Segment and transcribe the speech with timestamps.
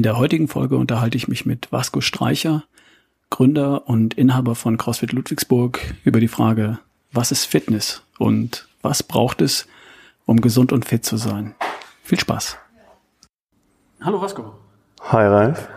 [0.00, 2.64] In der heutigen Folge unterhalte ich mich mit Vasco Streicher,
[3.28, 6.78] Gründer und Inhaber von CrossFit Ludwigsburg, über die Frage,
[7.12, 9.66] was ist Fitness und was braucht es,
[10.24, 11.54] um gesund und fit zu sein.
[12.02, 12.56] Viel Spaß.
[14.00, 14.54] Hallo Vasco.
[15.02, 15.68] Hi Ralf.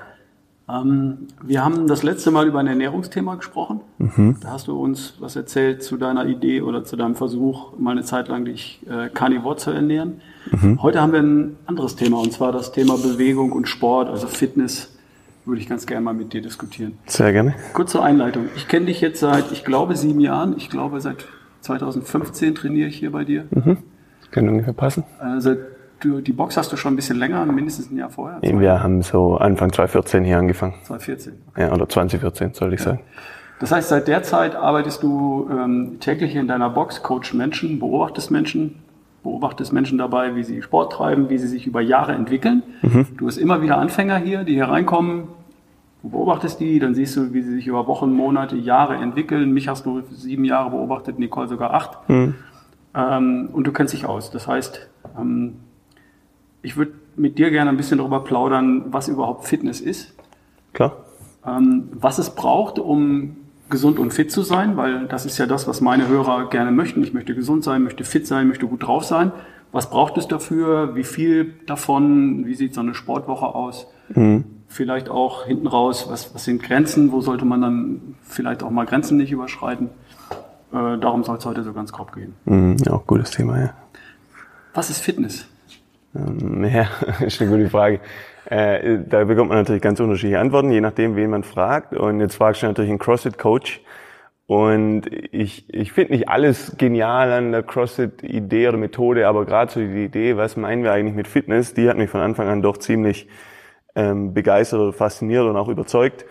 [0.73, 3.81] Ähm, wir haben das letzte Mal über ein Ernährungsthema gesprochen.
[3.97, 4.37] Mhm.
[4.41, 8.03] Da hast du uns was erzählt zu deiner Idee oder zu deinem Versuch, mal eine
[8.03, 9.09] Zeit lang dich äh,
[9.57, 10.21] zu ernähren.
[10.51, 10.81] Mhm.
[10.81, 14.89] Heute haben wir ein anderes Thema und zwar das Thema Bewegung und Sport, also Fitness.
[15.45, 16.93] Würde ich ganz gerne mal mit dir diskutieren.
[17.05, 17.53] Sehr gerne.
[17.73, 18.45] Kurze Einleitung.
[18.55, 20.55] Ich kenne dich jetzt seit, ich glaube, sieben Jahren.
[20.55, 21.25] Ich glaube, seit
[21.59, 23.43] 2015 trainiere ich hier bei dir.
[23.51, 23.77] Mhm.
[24.31, 25.03] Können ungefähr passen.
[25.21, 25.59] Äh, seit
[26.03, 28.41] Du, die Box hast du schon ein bisschen länger, mindestens ein Jahr vorher?
[28.41, 30.73] Zwei wir haben so Anfang 2014 hier angefangen.
[30.83, 31.33] 2014?
[31.55, 32.87] Ja, oder 2014, soll ich ja.
[32.87, 32.99] sagen.
[33.61, 38.31] Das heißt, seit der Zeit arbeitest du ähm, täglich in deiner Box, coach Menschen, beobachtest
[38.31, 38.83] Menschen,
[39.23, 42.63] beobachtest Menschen dabei, wie sie Sport treiben, wie sie sich über Jahre entwickeln.
[42.81, 43.07] Mhm.
[43.15, 45.29] Du hast immer wieder Anfänger hier, die hier reinkommen.
[46.01, 49.53] Du beobachtest die, dann siehst du, wie sie sich über Wochen, Monate, Jahre entwickeln.
[49.53, 52.09] Mich hast du sieben Jahre beobachtet, Nicole sogar acht.
[52.09, 52.35] Mhm.
[52.93, 54.31] Ähm, und du kennst dich aus.
[54.31, 55.59] Das heißt, ähm,
[56.63, 60.13] ich würde mit dir gerne ein bisschen darüber plaudern, was überhaupt Fitness ist.
[60.73, 60.97] Klar.
[61.45, 63.35] Ähm, was es braucht, um
[63.69, 67.03] gesund und fit zu sein, weil das ist ja das, was meine Hörer gerne möchten.
[67.03, 69.31] Ich möchte gesund sein, möchte fit sein, möchte gut drauf sein.
[69.71, 70.95] Was braucht es dafür?
[70.95, 72.45] Wie viel davon?
[72.45, 73.87] Wie sieht so eine Sportwoche aus?
[74.09, 74.45] Mhm.
[74.67, 77.11] Vielleicht auch hinten raus, was, was sind Grenzen?
[77.11, 79.89] Wo sollte man dann vielleicht auch mal Grenzen nicht überschreiten?
[80.71, 82.33] Äh, darum soll es heute so ganz grob gehen.
[82.45, 83.73] Mhm, ja, auch gutes Thema, ja.
[84.73, 85.47] Was ist Fitness?
[86.15, 86.87] Ähm, ja,
[87.25, 87.99] ist eine gute Frage.
[88.45, 91.93] Äh, da bekommt man natürlich ganz unterschiedliche Antworten, je nachdem, wen man fragt.
[91.93, 93.81] Und jetzt fragst du natürlich einen CrossFit-Coach.
[94.45, 99.79] Und ich, ich finde nicht alles genial an der CrossFit-Idee oder Methode, aber gerade so
[99.79, 102.77] die Idee, was meinen wir eigentlich mit Fitness, die hat mich von Anfang an doch
[102.77, 103.29] ziemlich
[103.95, 106.25] ähm, begeistert oder fasziniert und auch überzeugt.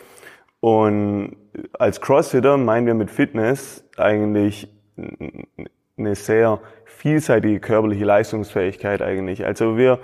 [0.61, 1.37] Und
[1.73, 4.69] als Crossfitter meinen wir mit Fitness eigentlich
[5.99, 9.45] eine sehr vielseitige körperliche Leistungsfähigkeit eigentlich.
[9.45, 9.99] Also wir,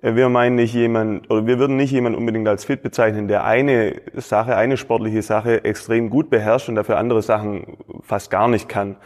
[0.00, 4.00] wir meinen nicht jemand, oder wir würden nicht jemand unbedingt als fit bezeichnen, der eine
[4.14, 8.96] Sache, eine sportliche Sache extrem gut beherrscht und dafür andere Sachen fast gar nicht kann.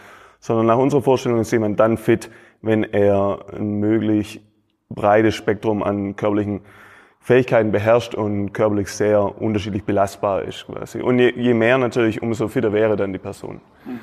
[0.41, 2.31] Sondern nach unserer Vorstellung ist jemand dann fit,
[2.63, 4.41] wenn er ein möglich
[4.89, 6.61] breites Spektrum an körperlichen
[7.21, 11.01] Fähigkeiten beherrscht und körperlich sehr unterschiedlich belastbar ist quasi.
[11.01, 13.61] Und je, je mehr natürlich, umso fitter wäre dann die Person.
[13.85, 14.01] Mhm.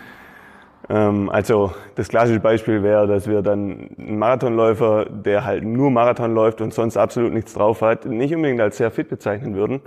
[0.90, 6.34] Ähm, also das klassische Beispiel wäre, dass wir dann einen Marathonläufer, der halt nur Marathon
[6.34, 9.82] läuft und sonst absolut nichts drauf hat, nicht unbedingt als sehr fit bezeichnen würden.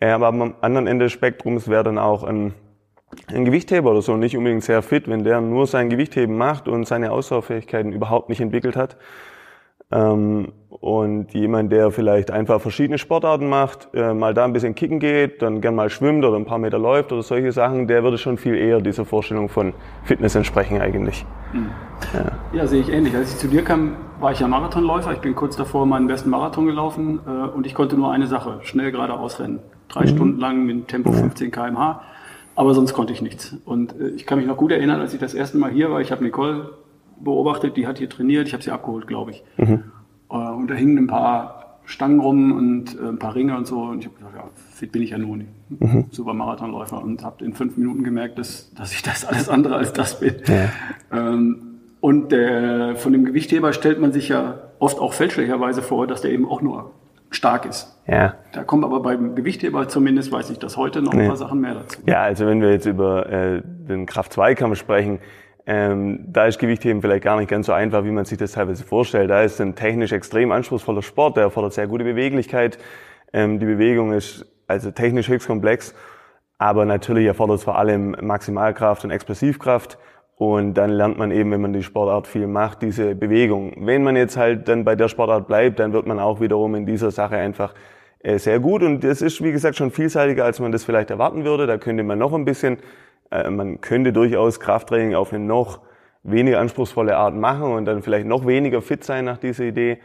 [0.00, 2.54] Aber am anderen Ende des Spektrums wäre dann auch ein,
[3.28, 6.86] ein Gewichtheber oder so nicht unbedingt sehr fit, wenn der nur sein Gewichtheben macht und
[6.86, 8.96] seine Ausdauerfähigkeiten überhaupt nicht entwickelt hat.
[9.92, 15.00] Ähm, und jemand, der vielleicht einfach verschiedene Sportarten macht, äh, mal da ein bisschen kicken
[15.00, 18.18] geht, dann gern mal schwimmt oder ein paar Meter läuft oder solche Sachen, der würde
[18.18, 19.72] schon viel eher dieser Vorstellung von
[20.04, 21.24] Fitness entsprechen eigentlich.
[21.52, 21.70] Mhm.
[22.12, 22.58] Ja.
[22.58, 22.66] ja.
[22.66, 23.14] sehe ich ähnlich.
[23.14, 25.12] Als ich zu dir kam, war ich ja Marathonläufer.
[25.12, 28.60] Ich bin kurz davor meinen besten Marathon gelaufen äh, und ich konnte nur eine Sache,
[28.62, 29.60] schnell geradeaus rennen.
[29.88, 30.08] Drei mhm.
[30.08, 32.02] Stunden lang mit Tempo 15 km/h.
[32.54, 33.56] Aber sonst konnte ich nichts.
[33.64, 36.00] Und äh, ich kann mich noch gut erinnern, als ich das erste Mal hier war,
[36.00, 36.70] ich habe Nicole
[37.18, 39.44] beobachtet, die hat hier trainiert, ich habe sie abgeholt, glaube ich.
[39.56, 39.84] Mhm.
[40.30, 43.80] Äh, und da hingen ein paar Stangen rum und äh, ein paar Ringe und so.
[43.82, 45.48] Und ich habe gesagt, ja, fit bin ich ja nun.
[45.68, 46.06] Mhm.
[46.10, 47.02] Super Marathonläufer.
[47.02, 50.34] Und habe in fünf Minuten gemerkt, dass, dass ich das alles andere als das bin.
[50.46, 50.70] Ja.
[51.12, 51.62] Ähm,
[52.00, 56.32] und der, von dem Gewichtheber stellt man sich ja oft auch fälschlicherweise vor, dass der
[56.32, 56.92] eben auch nur
[57.30, 57.96] stark ist.
[58.06, 58.34] Ja.
[58.52, 61.74] Da kommen aber beim Gewichtheber zumindest, weiß ich das heute, noch ein paar Sachen mehr
[61.74, 62.00] dazu.
[62.06, 65.18] Ja, also wenn wir jetzt über äh, den Kraft-2-Kampf sprechen,
[65.66, 68.84] ähm, da ist Gewichtheben vielleicht gar nicht ganz so einfach, wie man sich das teilweise
[68.84, 69.30] vorstellt.
[69.30, 72.78] Da ist ein technisch extrem anspruchsvoller Sport, der erfordert sehr gute Beweglichkeit.
[73.32, 75.94] Ähm, die Bewegung ist also technisch höchst komplex,
[76.58, 79.98] aber natürlich erfordert es vor allem Maximalkraft und Explosivkraft.
[80.36, 83.72] Und dann lernt man eben, wenn man die Sportart viel macht, diese Bewegung.
[83.86, 86.84] Wenn man jetzt halt dann bei der Sportart bleibt, dann wird man auch wiederum in
[86.84, 87.74] dieser Sache einfach
[88.20, 88.82] äh, sehr gut.
[88.82, 91.66] Und das ist, wie gesagt, schon vielseitiger, als man das vielleicht erwarten würde.
[91.66, 92.76] Da könnte man noch ein bisschen
[93.30, 95.80] man könnte durchaus Krafttraining auf eine noch
[96.22, 99.98] weniger anspruchsvolle Art machen und dann vielleicht noch weniger fit sein nach dieser Idee.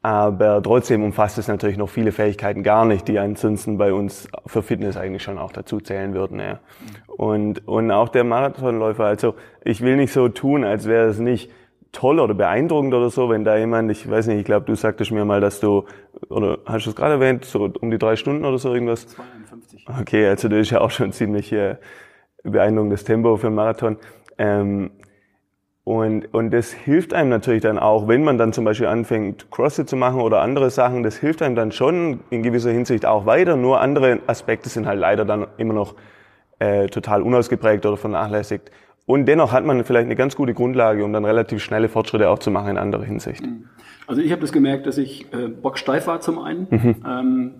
[0.00, 4.62] Aber trotzdem umfasst es natürlich noch viele Fähigkeiten gar nicht, die ansonsten bei uns für
[4.62, 6.38] Fitness eigentlich schon auch dazu zählen würden.
[6.38, 6.60] Ja.
[7.08, 9.34] Und, und auch der Marathonläufer, also
[9.64, 11.50] ich will nicht so tun, als wäre es nicht
[11.90, 15.10] toll oder beeindruckend oder so, wenn da jemand, ich weiß nicht, ich glaube, du sagtest
[15.10, 15.84] mir mal, dass du,
[16.28, 19.06] oder hast du es gerade erwähnt, so um die drei Stunden oder so irgendwas?
[19.08, 19.86] 52.
[20.00, 21.76] Okay, also das ist ja auch schon ziemlich äh,
[22.50, 23.96] beeindruckendes Tempo für einen Marathon.
[24.38, 24.90] Ähm,
[25.84, 29.88] Und, und das hilft einem natürlich dann auch, wenn man dann zum Beispiel anfängt, CrossFit
[29.88, 33.56] zu machen oder andere Sachen, das hilft einem dann schon in gewisser Hinsicht auch weiter.
[33.56, 35.94] Nur andere Aspekte sind halt leider dann immer noch
[36.58, 38.70] äh, total unausgeprägt oder vernachlässigt.
[39.06, 42.38] Und dennoch hat man vielleicht eine ganz gute Grundlage, um dann relativ schnelle Fortschritte auch
[42.38, 43.42] zu machen in anderer Hinsicht.
[43.42, 43.64] Mhm.
[44.06, 46.66] Also ich habe das gemerkt, dass ich äh, bocksteif war zum einen.
[46.68, 46.96] Mhm.
[47.06, 47.54] Ähm,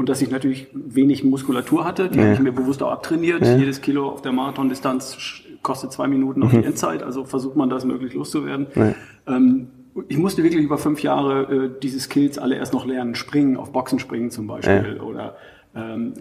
[0.00, 2.24] und dass ich natürlich wenig Muskulatur hatte, die ja.
[2.24, 3.44] habe ich mir bewusst auch abtrainiert.
[3.44, 3.58] Ja.
[3.58, 6.64] Jedes Kilo auf der Marathondistanz kostet zwei Minuten auf die mhm.
[6.64, 8.68] Endzeit, also versucht man das möglichst loszuwerden.
[8.74, 8.94] Ja.
[9.26, 9.66] Ähm,
[10.08, 13.14] ich musste wirklich über fünf Jahre äh, diese Skills alle erst noch lernen.
[13.14, 15.36] Springen, auf Boxen springen zum Beispiel oder
[15.74, 16.14] ähm,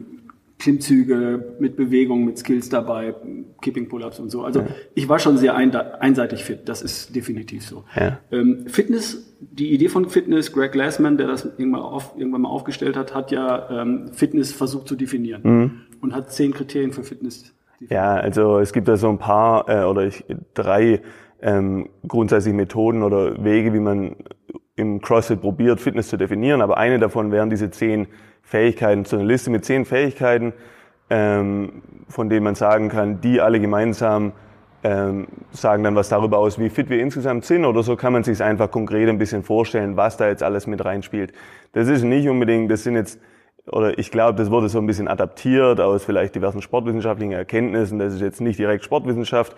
[0.59, 3.15] Klimmzüge mit Bewegung, mit Skills dabei,
[3.61, 4.44] Keeping Pull-ups und so.
[4.44, 4.67] Also ja.
[4.94, 7.85] ich war schon sehr einseitig fit, das ist definitiv so.
[7.95, 8.19] Ja.
[8.31, 12.97] Ähm, Fitness, die Idee von Fitness, Greg Glassman, der das irgendwann, auf, irgendwann mal aufgestellt
[12.97, 15.71] hat, hat ja ähm, Fitness versucht zu definieren mhm.
[16.01, 17.53] und hat zehn Kriterien für Fitness
[17.88, 21.01] ja, also es gibt da so ein paar äh, oder ich, drei
[21.41, 24.17] ähm, grundsätzlich Methoden oder Wege, wie man
[24.75, 26.62] im CrossFit probiert, Fitness zu definieren.
[26.62, 28.07] Aber eine davon wären diese zehn
[28.50, 30.54] Fähigkeiten, so eine Liste mit zehn Fähigkeiten,
[31.12, 34.31] ähm, von denen man sagen kann, die alle gemeinsam
[34.84, 38.24] ähm, sagen dann was darüber aus, wie fit wir insgesamt sind oder so kann man
[38.24, 41.31] sich einfach konkret ein bisschen vorstellen, was da jetzt alles mit reinspielt.
[41.74, 43.19] Das ist nicht unbedingt, das sind jetzt
[43.68, 48.00] oder ich glaube, das wurde so ein bisschen adaptiert aus vielleicht diversen sportwissenschaftlichen Erkenntnissen.
[48.00, 49.56] Das ist jetzt nicht direkt Sportwissenschaft,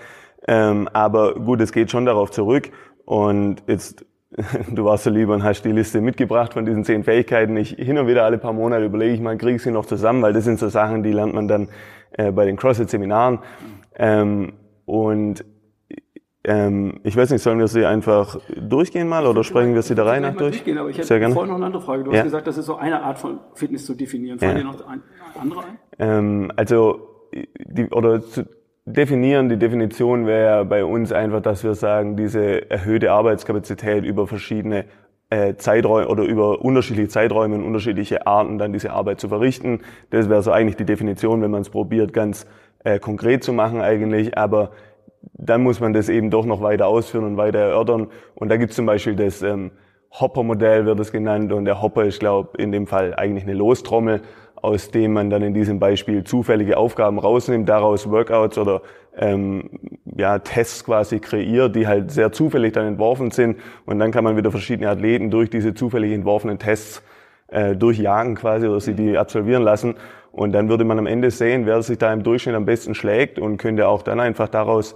[0.47, 2.71] ähm, aber gut, es geht schon darauf zurück.
[3.05, 4.05] Und jetzt,
[4.71, 7.57] du warst so lieber und hast die Liste mitgebracht von diesen zehn Fähigkeiten.
[7.57, 10.21] Ich hin und wieder alle paar Monate überlege ich mal, kriege ich sie noch zusammen,
[10.21, 11.67] weil das sind so Sachen, die lernt man dann
[12.11, 13.39] äh, bei den CrossFit-Seminaren.
[13.95, 14.53] Ähm,
[14.85, 15.43] und
[16.43, 20.05] ähm, ich weiß nicht, sollen wir sie einfach durchgehen mal oder sprechen wir sie da
[20.05, 20.55] rein nach durch?
[20.55, 22.05] Durchgehen, aber ich hätte vorhin noch eine andere Frage.
[22.05, 22.17] Du ja.
[22.17, 24.39] hast gesagt, das ist so eine Art von Fitness zu definieren.
[24.39, 24.63] Fallen ja.
[24.63, 25.03] dir noch ein,
[25.39, 25.77] andere ein?
[25.99, 27.27] Ähm, also,
[27.59, 28.45] die, oder zu
[28.85, 34.85] definieren, die Definition wäre bei uns einfach, dass wir sagen, diese erhöhte Arbeitskapazität über verschiedene
[35.29, 39.79] äh, Zeiträume oder über unterschiedliche Zeiträume und unterschiedliche Arten dann diese Arbeit zu verrichten.
[40.09, 42.45] Das wäre so eigentlich die Definition, wenn man es probiert, ganz
[42.83, 44.37] äh, konkret zu machen eigentlich.
[44.37, 44.71] Aber
[45.33, 48.07] dann muss man das eben doch noch weiter ausführen und weiter erörtern.
[48.35, 49.71] Und da gibt es zum Beispiel das ähm,
[50.11, 51.53] Hopper-Modell, wird es genannt.
[51.53, 54.21] Und der Hopper ist, glaube in dem Fall eigentlich eine Lostrommel,
[54.61, 58.81] aus dem man dann in diesem Beispiel zufällige Aufgaben rausnimmt, daraus Workouts oder
[59.17, 59.69] ähm,
[60.05, 63.57] ja, Tests quasi kreiert, die halt sehr zufällig dann entworfen sind.
[63.85, 67.03] Und dann kann man wieder verschiedene Athleten durch diese zufällig entworfenen Tests
[67.47, 69.95] äh, durchjagen quasi oder sie die absolvieren lassen.
[70.31, 73.39] Und dann würde man am Ende sehen, wer sich da im Durchschnitt am besten schlägt
[73.39, 74.95] und könnte auch dann einfach daraus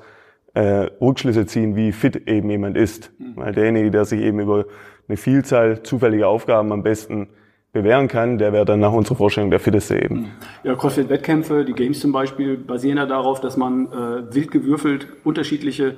[0.54, 3.12] äh, Rückschlüsse ziehen, wie fit eben jemand ist.
[3.20, 3.34] Mhm.
[3.36, 4.66] Weil derjenige, der sich eben über
[5.08, 7.28] eine Vielzahl zufälliger Aufgaben am besten
[7.76, 10.32] bewähren kann, der wäre dann nach unserer Vorstellung der fitteste eben.
[10.64, 15.96] Ja, CrossFit-Wettkämpfe, die Games zum Beispiel, basieren ja darauf, dass man äh, wild gewürfelt unterschiedliche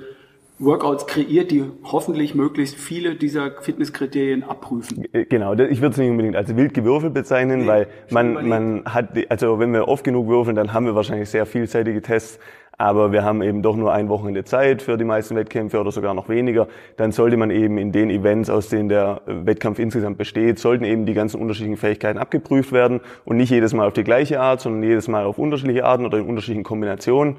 [0.58, 5.04] Workouts kreiert, die hoffentlich möglichst viele dieser Fitnesskriterien abprüfen.
[5.12, 8.84] Äh, genau, ich würde es nicht unbedingt als wild gewürfelt bezeichnen, nee, weil man, man
[8.84, 12.40] hat, also wenn wir oft genug würfeln, dann haben wir wahrscheinlich sehr vielseitige Tests,
[12.78, 16.14] aber wir haben eben doch nur ein Wochenende Zeit für die meisten Wettkämpfe oder sogar
[16.14, 20.60] noch weniger, dann sollte man eben in den Events, aus denen der Wettkampf insgesamt besteht,
[20.60, 24.40] sollten eben die ganzen unterschiedlichen Fähigkeiten abgeprüft werden und nicht jedes Mal auf die gleiche
[24.40, 27.36] Art, sondern jedes Mal auf unterschiedliche Arten oder in unterschiedlichen Kombinationen.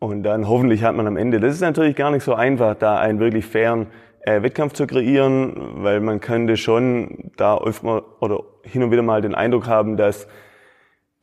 [0.00, 2.98] Und dann hoffentlich hat man am Ende, das ist natürlich gar nicht so einfach, da
[2.98, 3.86] einen wirklich fairen
[4.22, 9.20] äh, Wettkampf zu kreieren, weil man könnte schon da mal oder hin und wieder mal
[9.20, 10.26] den Eindruck haben, dass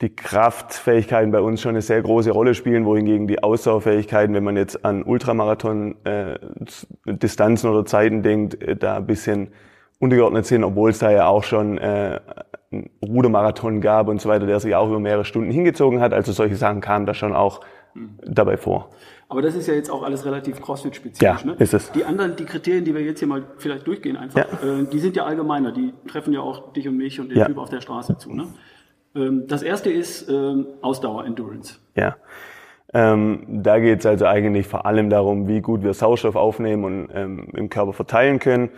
[0.02, 4.56] die Kraftfähigkeiten bei uns schon eine sehr große Rolle spielen, wohingegen die Ausdauerfähigkeiten, wenn man
[4.56, 9.50] jetzt an Ultramarathon-Distanzen äh, oder Zeiten denkt, äh, da ein bisschen
[10.00, 12.22] untergeordnet sind, obwohl es da ja auch schon äh,
[12.72, 16.14] einen Rudermarathon gab und so weiter, der sich auch über mehrere Stunden hingezogen hat.
[16.14, 17.60] Also solche Sachen kamen da schon auch
[17.94, 18.18] mhm.
[18.26, 18.92] dabei vor.
[19.28, 21.22] Aber das ist ja jetzt auch alles relativ CrossFit-spezifisch.
[21.22, 21.58] Ja, ne?
[21.60, 21.92] ist es.
[21.92, 24.46] Die anderen, die Kriterien, die wir jetzt hier mal vielleicht durchgehen einfach, ja.
[24.80, 25.74] äh, die sind ja allgemeiner.
[25.74, 27.46] Die treffen ja auch dich und mich und den ja.
[27.46, 28.34] Typ auf der Straße zu.
[28.34, 28.48] Ne?
[29.16, 31.80] Ähm, das erste ist ähm, Ausdauer, Endurance.
[31.96, 32.16] Ja.
[32.94, 37.10] Ähm, da geht es also eigentlich vor allem darum, wie gut wir Sauerstoff aufnehmen und
[37.14, 38.70] ähm, im Körper verteilen können.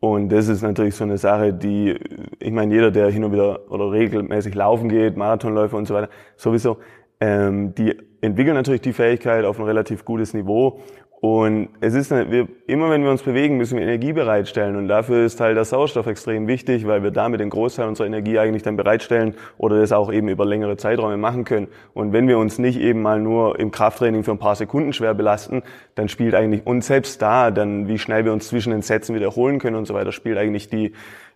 [0.00, 1.96] Und das ist natürlich so eine Sache, die,
[2.40, 6.08] ich meine, jeder, der hin und wieder oder regelmäßig laufen geht, Marathonläufer und so weiter,
[6.36, 6.78] sowieso,
[7.20, 10.80] ähm, die entwickeln natürlich die Fähigkeit auf ein relativ gutes Niveau
[11.22, 14.74] und es ist, wir, immer wenn wir uns bewegen, müssen wir Energie bereitstellen.
[14.74, 18.40] Und dafür ist halt der Sauerstoff extrem wichtig, weil wir damit den Großteil unserer Energie
[18.40, 21.68] eigentlich dann bereitstellen oder das auch eben über längere Zeiträume machen können.
[21.94, 25.14] Und wenn wir uns nicht eben mal nur im Krafttraining für ein paar Sekunden schwer
[25.14, 25.62] belasten,
[25.94, 29.60] dann spielt eigentlich, und selbst da, dann wie schnell wir uns zwischen den Sätzen wiederholen
[29.60, 30.92] können und so weiter, spielt eigentlich die,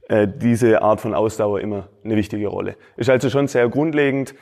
[0.09, 2.75] äh, diese Art von Ausdauer immer eine wichtige Rolle.
[2.97, 4.35] Ist also schon sehr grundlegend.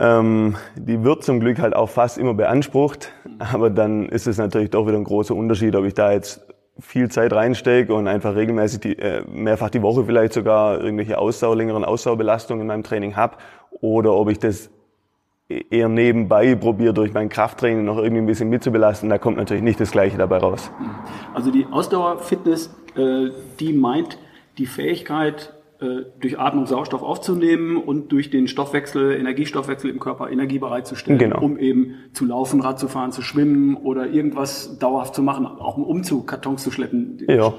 [0.00, 4.70] Ähm, die wird zum Glück halt auch fast immer beansprucht, aber dann ist es natürlich
[4.70, 6.40] doch wieder ein großer Unterschied, ob ich da jetzt
[6.78, 11.54] viel Zeit reinstecke und einfach regelmäßig die, äh, mehrfach die Woche vielleicht sogar irgendwelche Ausdauer,
[11.54, 13.36] längeren Ausdauerbelastungen in meinem Training habe
[13.82, 14.70] oder ob ich das
[15.50, 19.10] eher nebenbei probiere, durch mein Krafttraining noch irgendwie ein bisschen mitzubelasten.
[19.10, 20.70] Da kommt natürlich nicht das Gleiche dabei raus.
[21.34, 24.16] Also die Ausdauerfitness, äh, die meint
[24.58, 25.59] die Fähigkeit, äh,
[26.20, 31.40] durch Atmung Sauerstoff aufzunehmen und durch den Stoffwechsel, Energiestoffwechsel im Körper Energie bereitzustellen, genau.
[31.40, 35.76] um eben zu laufen, Rad zu fahren, zu schwimmen oder irgendwas dauerhaft zu machen, auch
[35.76, 37.18] einen Umzug, Kartons zu schleppen.
[37.28, 37.54] Ja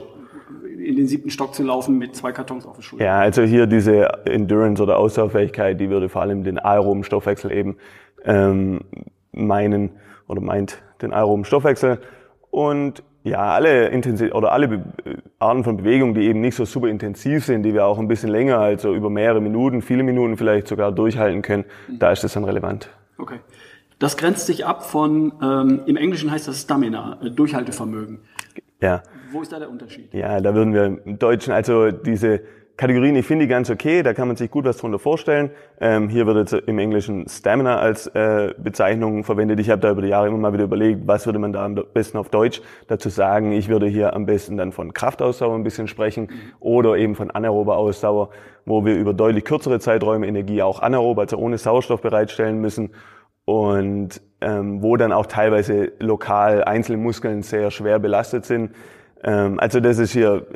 [0.84, 3.06] in den siebten Stock zu laufen mit zwei Kartons auf der Schulter.
[3.06, 7.78] Ja, also hier diese Endurance oder Ausdauerfähigkeit, die würde vor allem den aeroben Stoffwechsel eben
[8.26, 8.82] ähm,
[9.32, 9.92] meinen
[10.28, 12.00] oder meint den aeroben Stoffwechsel.
[12.50, 14.84] Und ja, alle Intensiv oder alle Be
[15.40, 18.30] Arten von Bewegung, die eben nicht so super intensiv sind, die wir auch ein bisschen
[18.30, 21.98] länger, also über mehrere Minuten, viele Minuten vielleicht sogar durchhalten können, mhm.
[21.98, 22.90] da ist das dann relevant.
[23.18, 23.40] Okay.
[23.98, 28.20] Das grenzt sich ab von, ähm, im Englischen heißt das Stamina, äh, Durchhaltevermögen.
[28.82, 29.04] Ja.
[29.32, 30.14] Wo ist da der Unterschied?
[30.14, 32.42] Ja, da würden wir im Deutschen, also diese
[32.82, 35.52] Kategorien, ich finde die ganz okay, da kann man sich gut was drunter vorstellen.
[35.80, 39.60] Ähm, hier wird jetzt im Englischen Stamina als äh, Bezeichnung verwendet.
[39.60, 41.76] Ich habe da über die Jahre immer mal wieder überlegt, was würde man da am
[41.76, 43.52] besten auf Deutsch dazu sagen.
[43.52, 47.78] Ich würde hier am besten dann von Kraftausdauer ein bisschen sprechen oder eben von anaerober
[47.78, 48.32] Ausdauer,
[48.66, 52.96] wo wir über deutlich kürzere Zeiträume Energie auch anaerob, also ohne Sauerstoff bereitstellen müssen
[53.46, 58.72] und ähm, wo dann auch teilweise lokal einzelne Muskeln sehr schwer belastet sind.
[59.24, 60.48] Ähm, also das ist hier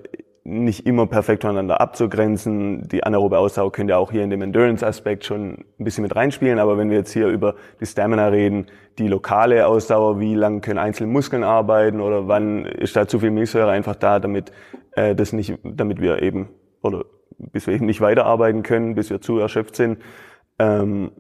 [0.48, 2.88] nicht immer perfekt voneinander abzugrenzen.
[2.88, 6.60] Die anaerobe Ausdauer könnte ja auch hier in dem Endurance-Aspekt schon ein bisschen mit reinspielen.
[6.60, 8.68] Aber wenn wir jetzt hier über die Stamina reden,
[9.00, 13.32] die lokale Ausdauer, wie lang können einzelne Muskeln arbeiten oder wann ist da zu viel
[13.32, 14.52] Milchsäure einfach da, damit
[14.92, 16.50] äh, das nicht, damit wir eben
[16.84, 17.06] oder
[17.38, 19.98] bis wir eben nicht weiterarbeiten können, bis wir zu erschöpft sind.
[20.60, 21.12] Ähm,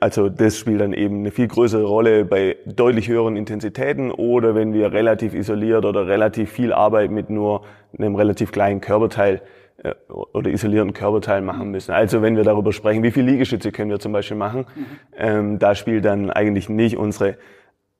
[0.00, 4.72] also das spielt dann eben eine viel größere Rolle bei deutlich höheren Intensitäten oder wenn
[4.72, 7.64] wir relativ isoliert oder relativ viel Arbeit mit nur
[7.98, 9.42] einem relativ kleinen Körperteil
[9.82, 11.92] äh, oder isolierten Körperteil machen müssen.
[11.92, 14.86] Also wenn wir darüber sprechen, wie viele Liegestütze können wir zum Beispiel machen, mhm.
[15.18, 17.36] ähm, da spielt dann eigentlich nicht unsere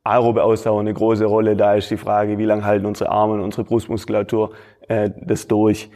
[0.05, 1.55] aerobe Ausdauer eine große Rolle.
[1.55, 4.53] Da ist die Frage, wie lange halten unsere Arme und unsere Brustmuskulatur
[4.89, 5.91] äh, das durch.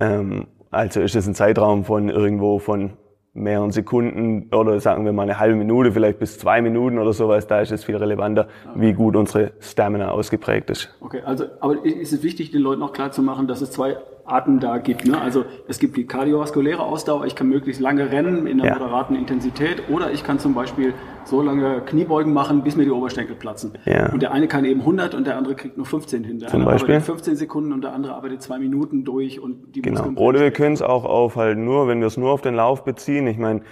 [0.00, 2.92] Ähm, also ist es ein Zeitraum von irgendwo von
[3.32, 7.46] mehreren Sekunden oder sagen wir mal eine halbe Minute, vielleicht bis zwei Minuten oder sowas,
[7.46, 10.88] da ist es viel relevanter, wie gut unsere Stamina ausgeprägt ist.
[11.00, 13.96] Okay, also aber ist es wichtig, den Leuten auch klar zu machen, dass es zwei
[14.30, 15.06] Arten da gibt.
[15.06, 15.20] Ne?
[15.20, 18.78] Also es gibt die kardiovaskuläre Ausdauer, ich kann möglichst lange rennen in einer ja.
[18.78, 20.94] moderaten Intensität oder ich kann zum Beispiel
[21.24, 23.72] so lange Kniebeugen machen, bis mir die Oberschenkel platzen.
[23.84, 24.12] Ja.
[24.12, 26.38] Und der eine kann eben 100 und der andere kriegt nur 15 hin.
[26.38, 26.94] Der zum eine Beispiel?
[26.94, 30.10] arbeitet 15 Sekunden und der andere arbeitet zwei Minuten durch und die genau.
[30.16, 33.26] Oder wir können es auch aufhalten, nur wenn wir es nur auf den Lauf beziehen.
[33.26, 33.62] Ich meine,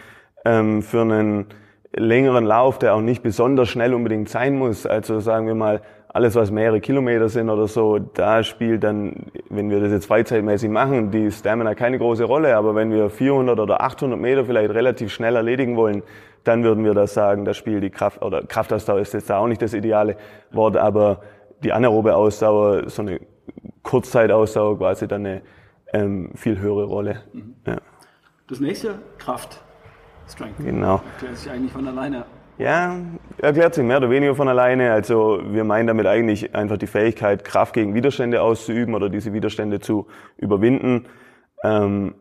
[0.44, 1.46] ähm, für einen
[1.94, 6.34] längeren Lauf, der auch nicht besonders schnell unbedingt sein muss, also sagen wir mal alles,
[6.34, 11.10] was mehrere Kilometer sind oder so, da spielt dann, wenn wir das jetzt freizeitmäßig machen,
[11.10, 12.56] die Stamina keine große Rolle.
[12.56, 16.02] Aber wenn wir 400 oder 800 Meter vielleicht relativ schnell erledigen wollen,
[16.44, 19.48] dann würden wir das sagen, das Spiel die Kraft, oder Kraftausdauer ist jetzt da auch
[19.48, 20.16] nicht das ideale
[20.50, 21.20] Wort, aber
[21.62, 23.20] die anaerobe Ausdauer, so eine
[23.82, 25.42] Kurzzeitausdauer quasi dann eine
[25.92, 27.22] ähm, viel höhere Rolle.
[27.32, 27.54] Mhm.
[27.66, 27.76] Ja.
[28.48, 29.60] Das nächste, Kraft.
[30.26, 30.58] Strength.
[30.58, 31.02] Genau.
[31.14, 32.24] Erklärt sich eigentlich von alleine.
[32.58, 32.96] Ja,
[33.40, 34.92] erklärt sich mehr oder weniger von alleine.
[34.92, 39.78] Also wir meinen damit eigentlich einfach die Fähigkeit, Kraft gegen Widerstände auszuüben oder diese Widerstände
[39.78, 41.06] zu überwinden.
[41.62, 42.16] Ähm,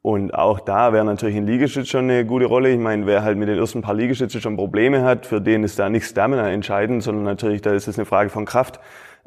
[0.00, 2.70] und auch da wäre natürlich ein Liegestütz schon eine gute Rolle.
[2.70, 5.78] Ich meine, wer halt mit den ersten paar Liegestützen schon Probleme hat, für den ist
[5.78, 8.80] da nicht Stamina entscheidend, sondern natürlich, da ist es eine Frage von Kraft.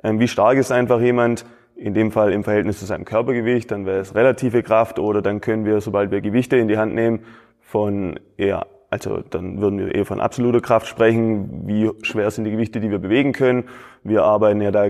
[0.04, 1.46] Ähm, wie stark ist einfach jemand?
[1.78, 5.42] In dem Fall im Verhältnis zu seinem Körpergewicht, dann wäre es relative Kraft oder dann
[5.42, 7.26] können wir, sobald wir Gewichte in die Hand nehmen,
[7.60, 11.64] von eher also dann würden wir eher von absoluter Kraft sprechen.
[11.66, 13.66] Wie schwer sind die Gewichte, die wir bewegen können?
[14.04, 14.90] Wir arbeiten ja da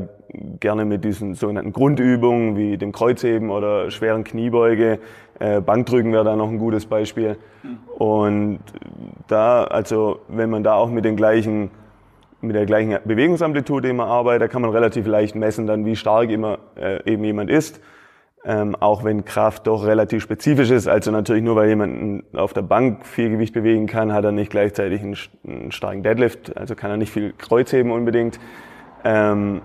[0.59, 4.99] gerne mit diesen sogenannten Grundübungen wie dem Kreuzheben oder schweren Kniebeuge.
[5.39, 7.37] Äh, Bankdrücken wäre da noch ein gutes Beispiel.
[7.97, 8.59] Und
[9.27, 11.71] da, also wenn man da auch mit den gleichen
[12.41, 16.29] mit der gleichen Bewegungsamplitude immer arbeitet, da kann man relativ leicht messen, dann wie stark
[16.29, 17.81] immer äh, eben jemand ist
[18.45, 20.87] ähm, auch wenn Kraft doch relativ spezifisch ist.
[20.87, 24.51] Also natürlich nur, weil jemand auf der Bank viel Gewicht bewegen kann, hat er nicht
[24.51, 28.39] gleichzeitig einen, einen starken Deadlift, also kann er nicht viel Kreuzheben unbedingt.
[29.03, 29.61] Ähm,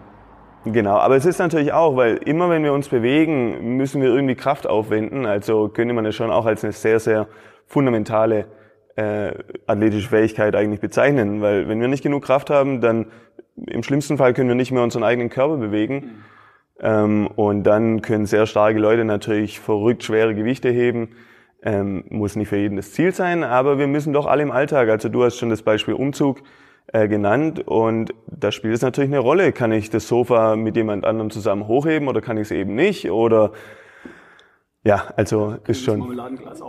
[0.65, 4.35] genau, aber es ist natürlich auch, weil immer wenn wir uns bewegen, müssen wir irgendwie
[4.35, 5.27] Kraft aufwenden.
[5.27, 7.27] Also könnte man es schon auch als eine sehr, sehr
[7.67, 8.47] fundamentale
[8.97, 9.33] äh,
[9.67, 13.07] athletische Fähigkeit eigentlich bezeichnen, weil wenn wir nicht genug Kraft haben, dann
[13.67, 15.95] im schlimmsten Fall können wir nicht mehr unseren eigenen Körper bewegen.
[15.95, 16.25] Mhm.
[16.81, 21.11] Ähm, und dann können sehr starke Leute natürlich verrückt schwere Gewichte heben.
[21.63, 24.89] Ähm, muss nicht für jeden das Ziel sein, aber wir müssen doch alle im Alltag,
[24.89, 26.43] also du hast schon das Beispiel Umzug
[26.87, 29.53] äh, genannt und da spielt es natürlich eine Rolle.
[29.53, 33.11] Kann ich das Sofa mit jemand anderem zusammen hochheben oder kann ich es eben nicht?
[33.11, 33.53] Oder
[34.83, 36.19] ja, also ist schon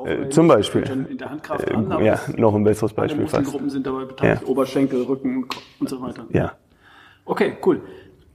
[0.06, 3.50] äh, zum Beispiel in der Handkraft äh, an, ja noch ein besseres Beispiel fast.
[3.50, 4.48] Gruppen sind dabei beteiligt, ja.
[4.50, 5.48] Oberschenkel, Rücken
[5.80, 6.26] und so weiter.
[6.32, 6.52] Ja.
[7.24, 7.82] Okay, cool.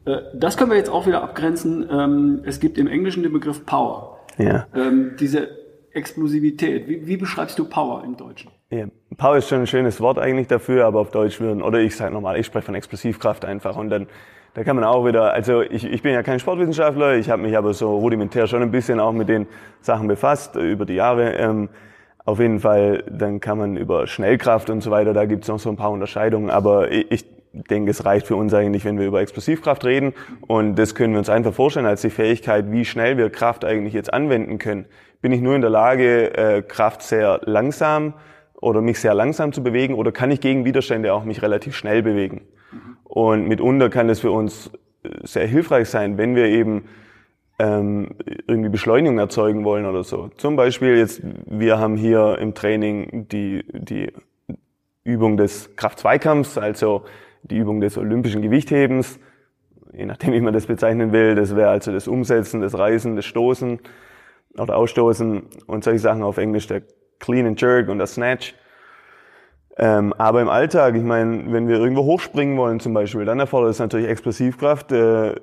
[0.07, 1.87] Äh, das können wir jetzt auch wieder abgrenzen.
[1.91, 4.21] Ähm, es gibt im Englischen den Begriff Power.
[4.39, 4.67] Ja.
[4.75, 5.49] Ähm, diese
[5.93, 6.89] Explosivität.
[6.89, 8.51] Wie, wie beschreibst du Power im Deutschen?
[8.71, 8.87] Ja,
[9.17, 12.13] Power ist schon ein schönes Wort eigentlich dafür, aber auf Deutsch würden, oder ich sage
[12.13, 14.07] normal, ich spreche von Explosivkraft einfach und dann
[14.55, 17.59] da kann man auch wieder, also ich, ich bin ja kein Sportwissenschaftler, ich habe mich
[17.59, 19.47] aber so rudimentär schon ein bisschen auch mit den
[19.83, 21.35] Sachen befasst über die Jahre.
[21.35, 21.69] Ähm,
[22.25, 25.59] auf jeden Fall, dann kann man über Schnellkraft und so weiter, da gibt es noch
[25.59, 27.36] so ein paar Unterscheidungen, aber ich, ich
[27.71, 30.15] denke, es reicht für uns eigentlich, wenn wir über Explosivkraft reden
[30.47, 33.95] und das können wir uns einfach vorstellen als die Fähigkeit, wie schnell wir Kraft eigentlich
[33.95, 34.87] jetzt anwenden können.
[35.23, 38.15] Bin ich nur in der Lage, äh, Kraft sehr langsam
[38.55, 42.03] oder mich sehr langsam zu bewegen oder kann ich gegen Widerstände auch mich relativ schnell
[42.03, 42.43] bewegen?
[43.05, 44.71] Und mitunter kann das für uns
[45.03, 46.85] äh, sehr hilfreich sein, wenn wir eben
[47.59, 50.31] ähm, irgendwie Beschleunigung erzeugen wollen oder so.
[50.37, 54.13] Zum Beispiel jetzt, wir haben hier im Training die, die
[55.05, 57.05] Übung des Kraft-Zweikampfs, also
[57.51, 59.19] die Übung des olympischen Gewichthebens,
[59.93, 61.35] je nachdem, wie man das bezeichnen will.
[61.35, 63.81] Das wäre also das Umsetzen, das Reißen, das Stoßen
[64.59, 66.83] oder Ausstoßen und solche Sachen auf Englisch der
[67.19, 68.55] Clean and Jerk und der Snatch.
[69.79, 73.73] Ähm, aber im Alltag, ich meine, wenn wir irgendwo hochspringen wollen zum Beispiel, dann erfordert
[73.73, 74.91] es natürlich Explosivkraft.
[74.93, 75.35] Äh,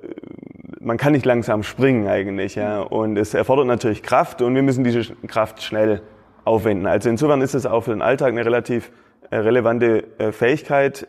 [0.80, 2.80] man kann nicht langsam springen eigentlich, ja.
[2.80, 6.02] Und es erfordert natürlich Kraft und wir müssen diese Kraft schnell
[6.44, 6.86] aufwenden.
[6.86, 8.90] Also insofern ist es auch für den Alltag eine relativ
[9.30, 11.06] äh, relevante äh, Fähigkeit.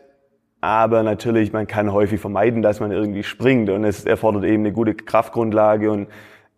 [0.66, 3.70] Aber natürlich, man kann häufig vermeiden, dass man irgendwie springt.
[3.70, 6.08] Und es erfordert eben eine gute Kraftgrundlage und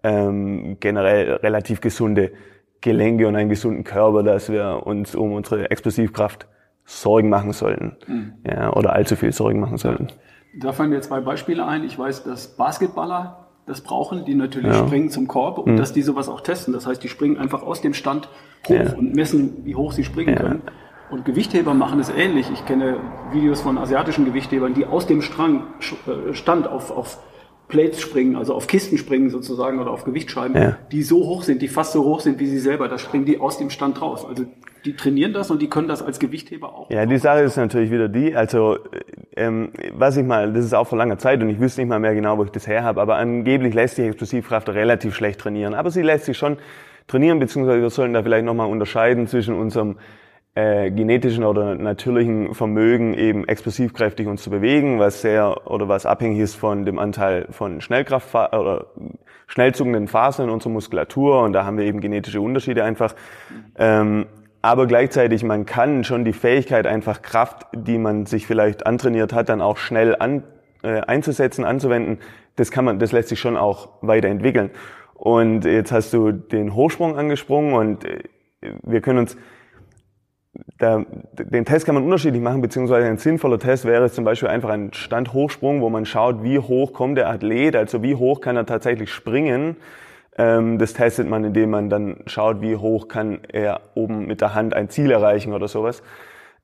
[0.03, 2.33] ähm, generell relativ gesunde
[2.81, 6.47] Gelenke und einen gesunden Körper, dass wir uns um unsere Explosivkraft
[6.87, 7.99] Sorgen machen sollten.
[8.07, 8.33] Mhm.
[8.47, 10.09] Ja, oder allzu viel Sorgen machen sollten.
[10.59, 11.85] Da fallen mir zwei Beispiele ein.
[11.85, 14.87] Ich weiß, dass Basketballer das brauchen, die natürlich ja.
[14.87, 15.77] springen zum Korb und mhm.
[15.77, 16.73] dass die sowas auch testen.
[16.73, 18.31] Das heißt, die springen einfach aus dem Stand
[18.67, 18.95] hoch ja.
[18.97, 20.63] und messen, wie hoch sie springen können.
[21.11, 22.51] Und Gewichtheber machen es ähnlich.
[22.53, 22.99] Ich kenne
[23.33, 25.65] Videos von asiatischen Gewichthebern, die aus dem Strang,
[26.07, 27.19] äh, Stand auf, auf
[27.69, 30.77] Plates springen, also auf Kisten springen sozusagen oder auf Gewichtsscheiben, ja.
[30.91, 32.89] die so hoch sind, die fast so hoch sind wie sie selber.
[32.89, 34.27] Da springen die aus dem Stand raus.
[34.27, 34.47] Also
[34.85, 36.91] die trainieren das und die können das als Gewichtheber auch.
[36.91, 38.79] Ja, die Sache ist natürlich wieder die, also
[39.37, 42.01] ähm, was ich mal, das ist auch vor langer Zeit und ich wüsste nicht mal
[42.01, 45.75] mehr genau, wo ich das her habe, aber angeblich lässt sich Explosivkraft relativ schlecht trainieren.
[45.75, 46.57] Aber sie lässt sich schon
[47.07, 49.97] trainieren, beziehungsweise wir sollen da vielleicht nochmal unterscheiden zwischen unserem
[50.55, 56.41] äh, genetischen oder natürlichen Vermögen eben explosivkräftig uns zu bewegen, was sehr oder was abhängig
[56.41, 58.87] ist von dem Anteil von Schnellkraft oder
[59.47, 63.15] schnell zuckenden Fasern in unserer Muskulatur und da haben wir eben genetische Unterschiede einfach.
[63.77, 64.27] Ähm,
[64.61, 69.49] aber gleichzeitig, man kann schon die Fähigkeit, einfach Kraft, die man sich vielleicht antrainiert hat,
[69.49, 70.43] dann auch schnell an,
[70.83, 72.19] äh, einzusetzen, anzuwenden,
[72.57, 74.71] das kann man, das lässt sich schon auch weiterentwickeln.
[75.15, 78.25] Und jetzt hast du den Hochsprung angesprungen und äh,
[78.83, 79.37] wir können uns
[80.79, 81.05] da,
[81.39, 84.93] den Test kann man unterschiedlich machen, beziehungsweise ein sinnvoller Test wäre zum Beispiel einfach ein
[84.93, 89.13] Standhochsprung, wo man schaut, wie hoch kommt der Athlet, also wie hoch kann er tatsächlich
[89.13, 89.77] springen.
[90.37, 94.55] Ähm, das testet man, indem man dann schaut, wie hoch kann er oben mit der
[94.55, 96.03] Hand ein Ziel erreichen oder sowas.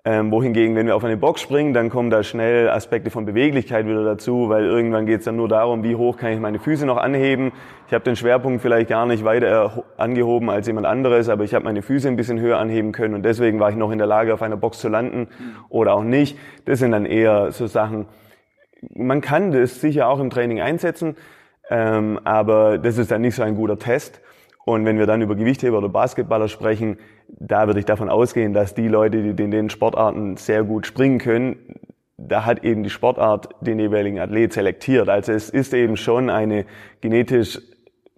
[0.07, 3.87] Ähm, wohingegen, wenn wir auf eine Box springen, dann kommen da schnell Aspekte von Beweglichkeit
[3.87, 6.85] wieder dazu, weil irgendwann geht es dann nur darum, wie hoch kann ich meine Füße
[6.85, 7.53] noch anheben.
[7.87, 11.65] Ich habe den Schwerpunkt vielleicht gar nicht weiter angehoben als jemand anderes, aber ich habe
[11.65, 14.35] meine Füße ein bisschen höher anheben können und deswegen war ich noch in der Lage,
[14.35, 15.29] auf einer Box zu landen
[15.71, 16.39] oder auch nicht.
[16.67, 18.05] Das sind dann eher so Sachen,
[18.95, 21.17] man kann das sicher auch im Training einsetzen,
[21.71, 24.21] ähm, aber das ist dann nicht so ein guter Test.
[24.65, 26.99] Und wenn wir dann über Gewichtheber oder Basketballer sprechen,
[27.29, 31.19] da würde ich davon ausgehen, dass die Leute, die in den Sportarten sehr gut springen
[31.19, 31.57] können,
[32.17, 35.09] da hat eben die Sportart den jeweiligen Athlet selektiert.
[35.09, 36.65] Also es ist eben schon eine
[37.01, 37.61] genetisch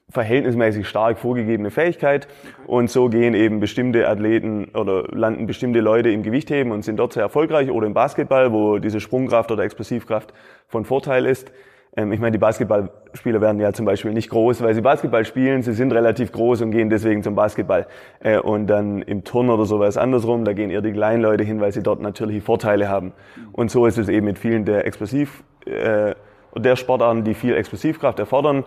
[0.09, 2.29] verhältnismäßig stark vorgegebene Fähigkeit
[2.67, 7.13] und so gehen eben bestimmte Athleten oder landen bestimmte Leute im Gewichtheben und sind dort
[7.13, 10.33] sehr erfolgreich oder im Basketball, wo diese Sprungkraft oder Explosivkraft
[10.69, 11.51] von Vorteil ist.
[11.97, 15.63] Ähm, ich meine, die Basketballspieler werden ja zum Beispiel nicht groß, weil sie Basketball spielen.
[15.63, 17.87] Sie sind relativ groß und gehen deswegen zum Basketball.
[18.21, 21.61] Äh, und dann im Turn oder sowas andersrum, da gehen eher die kleinen Leute hin,
[21.61, 23.13] weil sie dort natürliche Vorteile haben.
[23.53, 26.15] Und so ist es eben mit vielen der Explosiv, äh,
[26.55, 28.65] der Sportarten, die viel Explosivkraft erfordern.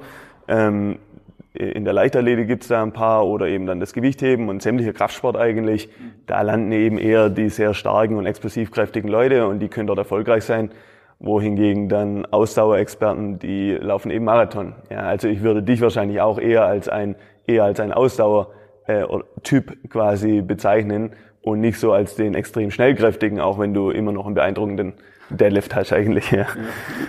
[0.48, 0.98] Ähm,
[1.54, 4.94] in der Leichtathletik gibt es da ein paar oder eben dann das Gewichtheben und sämtlicher
[4.94, 5.90] Kraftsport eigentlich.
[6.28, 10.44] Da landen eben eher die sehr starken und explosivkräftigen Leute und die können dort erfolgreich
[10.44, 10.70] sein
[11.20, 14.74] wohingegen dann Ausdauerexperten, die laufen eben Marathon.
[14.90, 18.52] Ja, also ich würde dich wahrscheinlich auch eher als ein eher als ein Ausdauer
[18.88, 19.04] äh,
[19.44, 24.26] Typ quasi bezeichnen und nicht so als den extrem schnellkräftigen, auch wenn du immer noch
[24.26, 24.94] einen beeindruckenden
[25.30, 26.32] Deadlift hast eigentlich.
[26.32, 26.40] Ja.
[26.40, 26.48] ja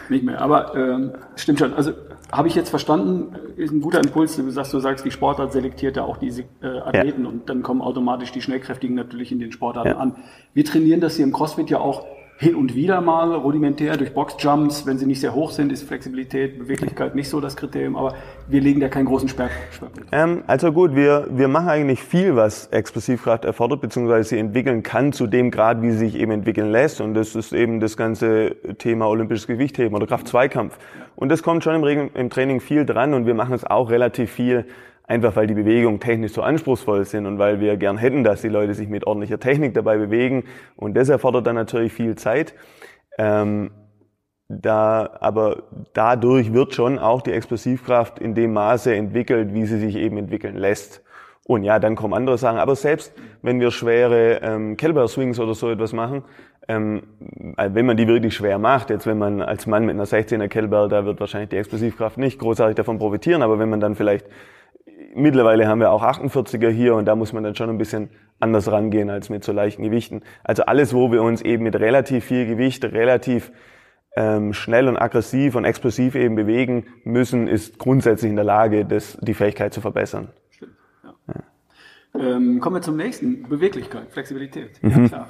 [0.09, 1.73] nicht mehr, aber ähm, stimmt schon.
[1.75, 1.93] Also
[2.33, 4.37] habe ich jetzt verstanden, ist ein guter Impuls.
[4.37, 7.29] Du sagst, du sagst, die Sportart selektiert ja auch diese äh, Athleten ja.
[7.29, 9.97] und dann kommen automatisch die Schnellkräftigen natürlich in den Sportarten ja.
[9.97, 10.17] an.
[10.53, 12.05] Wir trainieren das hier im CrossFit ja auch
[12.41, 14.87] hin und wieder mal rudimentär durch Boxjumps.
[14.87, 18.15] Wenn sie nicht sehr hoch sind, ist Flexibilität, Beweglichkeit nicht so das Kriterium, aber
[18.49, 20.09] wir legen da keinen großen Schwerpunkt.
[20.11, 25.13] Ähm, also gut, wir, wir machen eigentlich viel, was Explosivkraft erfordert, beziehungsweise sie entwickeln kann
[25.13, 27.03] zu dem Grad, wie sie sich eben entwickeln lässt.
[27.03, 30.79] Und das ist eben das ganze Thema olympisches Gewichtheben oder Kraft-Zweikampf.
[31.17, 34.31] Und das kommt schon im, im Training viel dran und wir machen es auch relativ
[34.31, 34.65] viel
[35.11, 38.49] einfach weil die Bewegungen technisch so anspruchsvoll sind und weil wir gern hätten, dass die
[38.49, 40.45] Leute sich mit ordentlicher Technik dabei bewegen.
[40.77, 42.55] Und das erfordert dann natürlich viel Zeit.
[43.19, 43.73] Ähm,
[44.49, 49.97] da, aber dadurch wird schon auch die Explosivkraft in dem Maße entwickelt, wie sie sich
[49.97, 51.03] eben entwickeln lässt.
[51.45, 52.59] Und ja, dann kommen andere Sachen.
[52.59, 56.23] Aber selbst wenn wir schwere ähm, Kettlebell Swings oder so etwas machen,
[56.69, 57.03] ähm,
[57.57, 60.89] wenn man die wirklich schwer macht, jetzt wenn man als Mann mit einer 16er Kettlebell,
[60.89, 64.27] da wird wahrscheinlich die Explosivkraft nicht großartig davon profitieren, aber wenn man dann vielleicht
[65.15, 68.71] mittlerweile haben wir auch 48er hier und da muss man dann schon ein bisschen anders
[68.71, 70.23] rangehen als mit so leichten Gewichten.
[70.45, 73.53] Also alles, wo wir uns eben mit relativ viel Gewicht, relativ
[74.17, 79.19] ähm, schnell und aggressiv und explosiv eben bewegen müssen, ist grundsätzlich in der Lage, das,
[79.21, 80.29] die Fähigkeit zu verbessern.
[80.51, 80.73] Stimmt,
[81.05, 81.15] ja.
[82.15, 82.37] Ja.
[82.37, 83.49] Ähm, kommen wir zum nächsten.
[83.49, 84.83] Beweglichkeit, Flexibilität.
[84.83, 84.91] Mhm.
[84.91, 85.29] Ja, klar.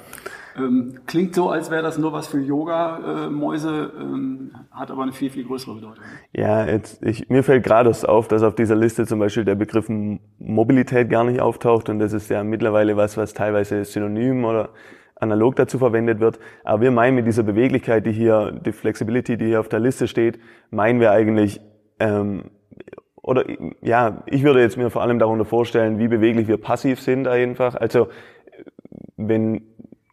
[0.57, 5.29] Ähm, klingt so, als wäre das nur was für Yoga-Mäuse, ähm, hat aber eine viel,
[5.29, 6.03] viel größere Bedeutung.
[6.33, 9.87] Ja, jetzt, ich, mir fällt gerade auf, dass auf dieser Liste zum Beispiel der Begriff
[10.39, 14.69] Mobilität gar nicht auftaucht und das ist ja mittlerweile was, was teilweise synonym oder
[15.15, 16.39] analog dazu verwendet wird.
[16.63, 20.07] Aber wir meinen mit dieser Beweglichkeit, die hier, die Flexibility, die hier auf der Liste
[20.07, 21.61] steht, meinen wir eigentlich,
[21.99, 22.45] ähm,
[23.21, 23.45] oder
[23.81, 27.75] ja, ich würde jetzt mir vor allem darunter vorstellen, wie beweglich wir passiv sind einfach.
[27.75, 28.07] Also
[29.15, 29.61] wenn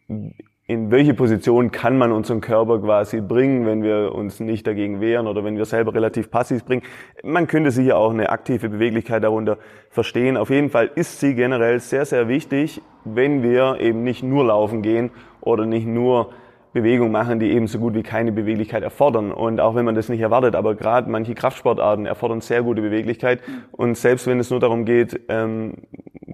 [0.09, 5.27] in welche Position kann man unseren Körper quasi bringen, wenn wir uns nicht dagegen wehren
[5.27, 6.83] oder wenn wir selber relativ passiv bringen.
[7.23, 9.57] Man könnte sicher auch eine aktive Beweglichkeit darunter
[9.89, 10.37] verstehen.
[10.37, 14.83] Auf jeden Fall ist sie generell sehr, sehr wichtig, wenn wir eben nicht nur laufen
[14.83, 16.33] gehen oder nicht nur
[16.75, 19.33] Bewegung machen, die eben so gut wie keine Beweglichkeit erfordern.
[19.33, 23.41] Und auch wenn man das nicht erwartet, aber gerade manche Kraftsportarten erfordern sehr gute Beweglichkeit.
[23.73, 25.75] Und selbst wenn es nur darum geht, ähm,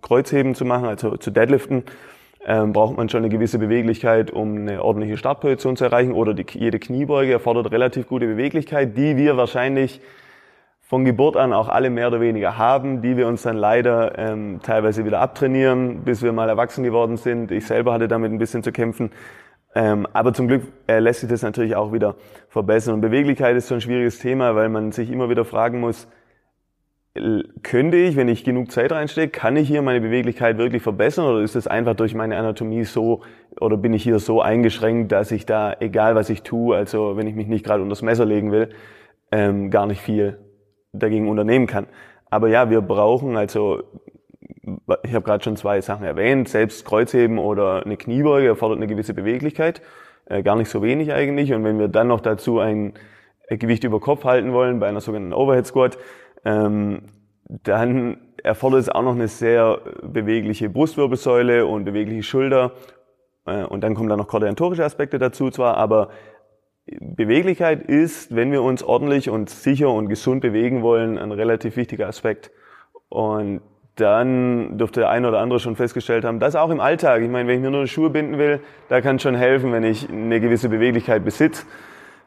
[0.02, 1.84] Kreuzheben zu machen, also zu deadliften,
[2.46, 6.12] ähm, braucht man schon eine gewisse Beweglichkeit, um eine ordentliche Startposition zu erreichen.
[6.12, 10.00] Oder die, jede Kniebeuge erfordert relativ gute Beweglichkeit, die wir wahrscheinlich
[10.83, 14.61] von Geburt an auch alle mehr oder weniger haben, die wir uns dann leider ähm,
[14.62, 17.50] teilweise wieder abtrainieren, bis wir mal erwachsen geworden sind.
[17.50, 19.11] Ich selber hatte damit ein bisschen zu kämpfen.
[19.74, 22.14] Ähm, aber zum Glück äh, lässt sich das natürlich auch wieder
[22.48, 22.94] verbessern.
[22.94, 26.07] Und Beweglichkeit ist so ein schwieriges Thema, weil man sich immer wieder fragen muss,
[27.62, 31.42] könnte ich, wenn ich genug Zeit reinstecke, kann ich hier meine Beweglichkeit wirklich verbessern oder
[31.42, 33.22] ist es einfach durch meine Anatomie so
[33.61, 37.29] oder bin ich hier so eingeschränkt, dass ich da, egal was ich tue, also wenn
[37.29, 38.70] ich mich nicht gerade unter das Messer legen will,
[39.31, 40.38] ähm, gar nicht viel
[40.92, 41.87] dagegen unternehmen kann.
[42.31, 43.85] Aber ja, wir brauchen also,
[45.05, 49.14] ich habe gerade schon zwei Sachen erwähnt, selbst Kreuzheben oder eine Kniebeuge erfordert eine gewisse
[49.14, 49.83] Beweglichkeit,
[50.27, 51.53] äh, gar nicht so wenig eigentlich.
[51.55, 52.94] Und wenn wir dann noch dazu ein
[53.48, 55.96] Gewicht über Kopf halten wollen bei einer sogenannten Overhead Squat,
[56.44, 57.02] ähm,
[57.44, 62.72] dann erfordert es auch noch eine sehr bewegliche Brustwirbelsäule und bewegliche Schulter.
[63.46, 66.11] Äh, und dann kommen da noch koordinatorische Aspekte dazu zwar, aber
[66.87, 72.09] Beweglichkeit ist, wenn wir uns ordentlich und sicher und gesund bewegen wollen, ein relativ wichtiger
[72.09, 72.50] Aspekt.
[73.09, 73.62] Und
[73.96, 77.22] dann dürfte der eine oder andere schon festgestellt haben, das auch im Alltag.
[77.22, 79.85] Ich meine, wenn ich mir nur Schuhe binden will, da kann es schon helfen, wenn
[79.85, 81.64] ich eine gewisse Beweglichkeit besitze.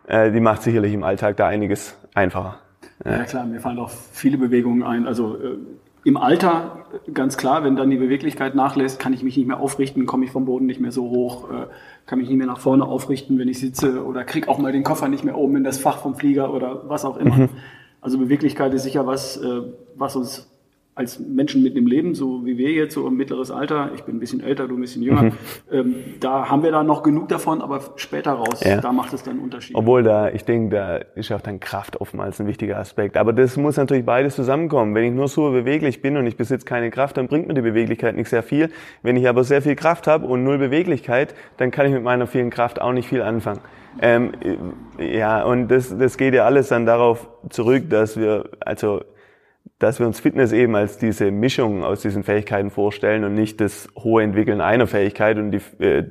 [0.08, 2.60] Äh, die macht sicherlich im Alltag da einiges einfacher.
[3.06, 3.24] Ja.
[3.24, 5.08] klar, mir fallen auch viele Bewegungen ein.
[5.08, 5.58] Also äh,
[6.04, 10.06] im Alter ganz klar, wenn dann die Beweglichkeit nachlässt, kann ich mich nicht mehr aufrichten,
[10.06, 11.68] komme ich vom Boden nicht mehr so hoch, äh,
[12.06, 14.84] kann mich nicht mehr nach vorne aufrichten, wenn ich sitze oder krieg auch mal den
[14.84, 17.36] Koffer nicht mehr oben in das Fach vom Flieger oder was auch immer.
[17.36, 17.50] Mhm.
[18.00, 19.62] Also Beweglichkeit ist sicher was, äh,
[19.96, 20.50] was uns
[20.98, 24.16] als Menschen mit dem Leben, so wie wir jetzt, so im mittleres Alter, ich bin
[24.16, 25.32] ein bisschen älter, du ein bisschen jünger, mhm.
[25.72, 28.82] ähm, da haben wir da noch genug davon, aber später raus, ja.
[28.82, 29.76] da macht es dann einen Unterschied.
[29.76, 33.16] Obwohl da, ich denke, da ist auch dann Kraft oftmals ein wichtiger Aspekt.
[33.16, 34.96] Aber das muss natürlich beides zusammenkommen.
[34.96, 37.62] Wenn ich nur so beweglich bin und ich besitze keine Kraft, dann bringt mir die
[37.62, 38.72] Beweglichkeit nicht sehr viel.
[39.04, 42.26] Wenn ich aber sehr viel Kraft habe und null Beweglichkeit, dann kann ich mit meiner
[42.26, 43.60] vielen Kraft auch nicht viel anfangen.
[44.02, 44.32] Ähm,
[44.98, 49.02] ja, und das, das geht ja alles dann darauf zurück, dass wir, also
[49.80, 53.90] dass wir uns Fitness eben als diese Mischung aus diesen Fähigkeiten vorstellen und nicht das
[53.96, 56.06] hohe Entwickeln einer Fähigkeit und die, äh,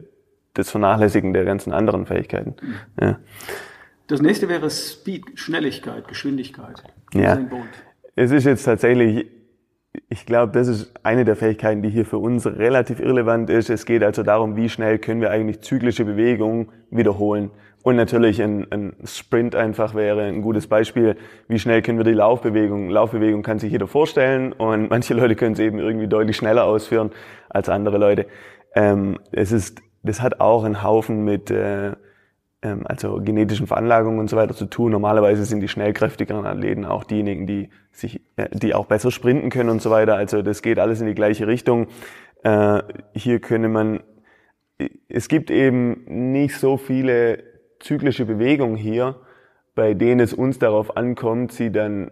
[0.54, 2.56] das Vernachlässigen der ganzen anderen Fähigkeiten.
[2.60, 2.74] Mhm.
[3.00, 3.18] Ja.
[4.06, 6.82] Das nächste wäre Speed, Schnelligkeit, Geschwindigkeit.
[7.12, 7.40] Ja.
[8.14, 9.26] Es ist jetzt tatsächlich
[10.08, 13.70] ich glaube, das ist eine der Fähigkeiten, die hier für uns relativ irrelevant ist.
[13.70, 17.50] Es geht also darum, wie schnell können wir eigentlich zyklische Bewegungen wiederholen.
[17.86, 21.14] Und natürlich ein, ein Sprint einfach wäre ein gutes Beispiel.
[21.46, 22.90] Wie schnell können wir die Laufbewegung?
[22.90, 27.12] Laufbewegung kann sich jeder vorstellen und manche Leute können es eben irgendwie deutlich schneller ausführen
[27.48, 28.26] als andere Leute.
[28.74, 31.92] Ähm, es ist, das hat auch einen Haufen mit äh,
[32.62, 34.90] ähm, also genetischen Veranlagungen und so weiter zu tun.
[34.90, 39.70] Normalerweise sind die schnellkräftigeren Athleten auch diejenigen, die sich, äh, die auch besser sprinten können
[39.70, 40.16] und so weiter.
[40.16, 41.86] Also das geht alles in die gleiche Richtung.
[42.42, 42.82] Äh,
[43.14, 44.00] hier könne man,
[45.08, 46.02] es gibt eben
[46.34, 49.16] nicht so viele zyklische Bewegungen hier,
[49.74, 52.10] bei denen es uns darauf ankommt, sie dann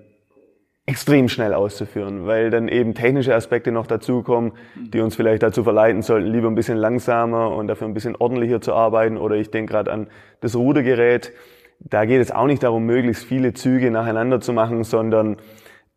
[0.87, 6.03] extrem schnell auszuführen, weil dann eben technische Aspekte noch dazukommen, die uns vielleicht dazu verleiten
[6.03, 9.17] sollten, lieber ein bisschen langsamer und dafür ein bisschen ordentlicher zu arbeiten.
[9.17, 10.09] Oder ich denke gerade an
[10.41, 11.33] das Rudergerät.
[11.81, 15.39] Da geht es auch nicht darum, möglichst viele Züge nacheinander zu machen, sondern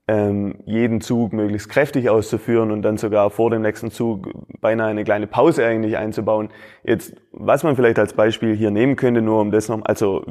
[0.08, 4.30] ähm, jeden Zug möglichst kräftig auszuführen und dann sogar vor dem nächsten Zug
[4.62, 6.50] beinahe eine kleine Pause eigentlich einzubauen.
[6.84, 10.24] Jetzt, was man vielleicht als Beispiel hier nehmen könnte, nur um das noch, also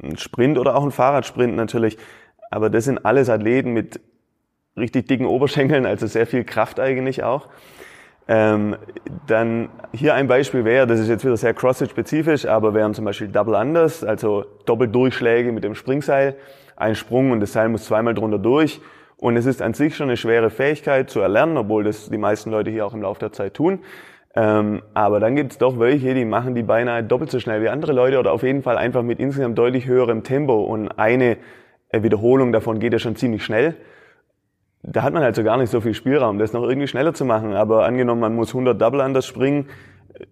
[0.00, 1.98] ein Sprint oder auch ein Fahrradsprint natürlich,
[2.50, 4.00] aber das sind alles Athleten mit
[4.76, 7.48] richtig dicken Oberschenkeln, also sehr viel Kraft eigentlich auch.
[8.30, 8.76] Ähm,
[9.26, 13.28] dann hier ein Beispiel wäre, das ist jetzt wieder sehr CrossFit-spezifisch, aber wären zum Beispiel
[13.28, 16.36] Double Unders, also Doppeldurchschläge mit dem Springseil,
[16.78, 18.80] ein Sprung und das Seil muss zweimal drunter durch.
[19.16, 22.50] Und es ist an sich schon eine schwere Fähigkeit zu erlernen, obwohl das die meisten
[22.50, 23.80] Leute hier auch im Laufe der Zeit tun.
[24.36, 27.68] Ähm, aber dann gibt es doch welche, die machen die beinahe doppelt so schnell wie
[27.68, 30.62] andere Leute oder auf jeden Fall einfach mit insgesamt deutlich höherem Tempo.
[30.62, 31.38] Und eine
[31.92, 33.74] Wiederholung davon geht ja schon ziemlich schnell.
[34.82, 37.54] Da hat man also gar nicht so viel Spielraum, das noch irgendwie schneller zu machen.
[37.54, 39.66] Aber angenommen, man muss 100 Double anders springen,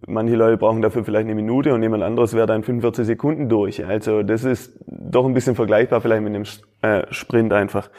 [0.07, 3.85] manche Leute brauchen dafür vielleicht eine Minute und jemand anderes wäre dann 45 Sekunden durch.
[3.85, 6.44] Also das ist doch ein bisschen vergleichbar vielleicht mit einem
[6.83, 7.90] äh, Sprint einfach.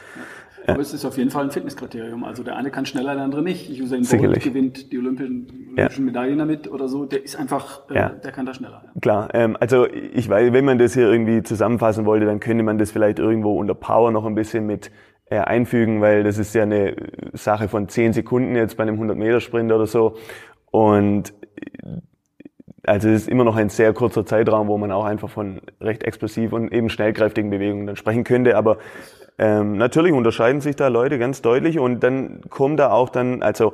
[0.68, 2.26] Aber es ist auf jeden Fall ein Fitnesskriterium.
[2.26, 3.70] Also der eine kann schneller, der andere nicht.
[3.82, 6.06] Usain Bolt gewinnt die Olympischen, Olympischen ja.
[6.06, 7.06] Medaillen damit oder so.
[7.06, 8.10] Der ist einfach, äh, ja.
[8.10, 8.84] der kann da schneller.
[8.84, 9.00] Ja.
[9.00, 9.30] Klar.
[9.34, 12.92] Ähm, also ich weiß, wenn man das hier irgendwie zusammenfassen wollte, dann könnte man das
[12.92, 14.92] vielleicht irgendwo unter Power noch ein bisschen mit
[15.30, 16.96] äh, einfügen, weil das ist ja eine
[17.34, 20.16] Sache von 10 Sekunden jetzt bei einem 100-Meter-Sprint oder so.
[20.72, 21.34] Und
[22.84, 26.04] also es ist immer noch ein sehr kurzer Zeitraum, wo man auch einfach von recht
[26.04, 28.56] explosiv und eben schnellkräftigen Bewegungen dann sprechen könnte.
[28.56, 28.78] Aber
[29.38, 33.74] ähm, natürlich unterscheiden sich da Leute ganz deutlich und dann kommt da auch dann, also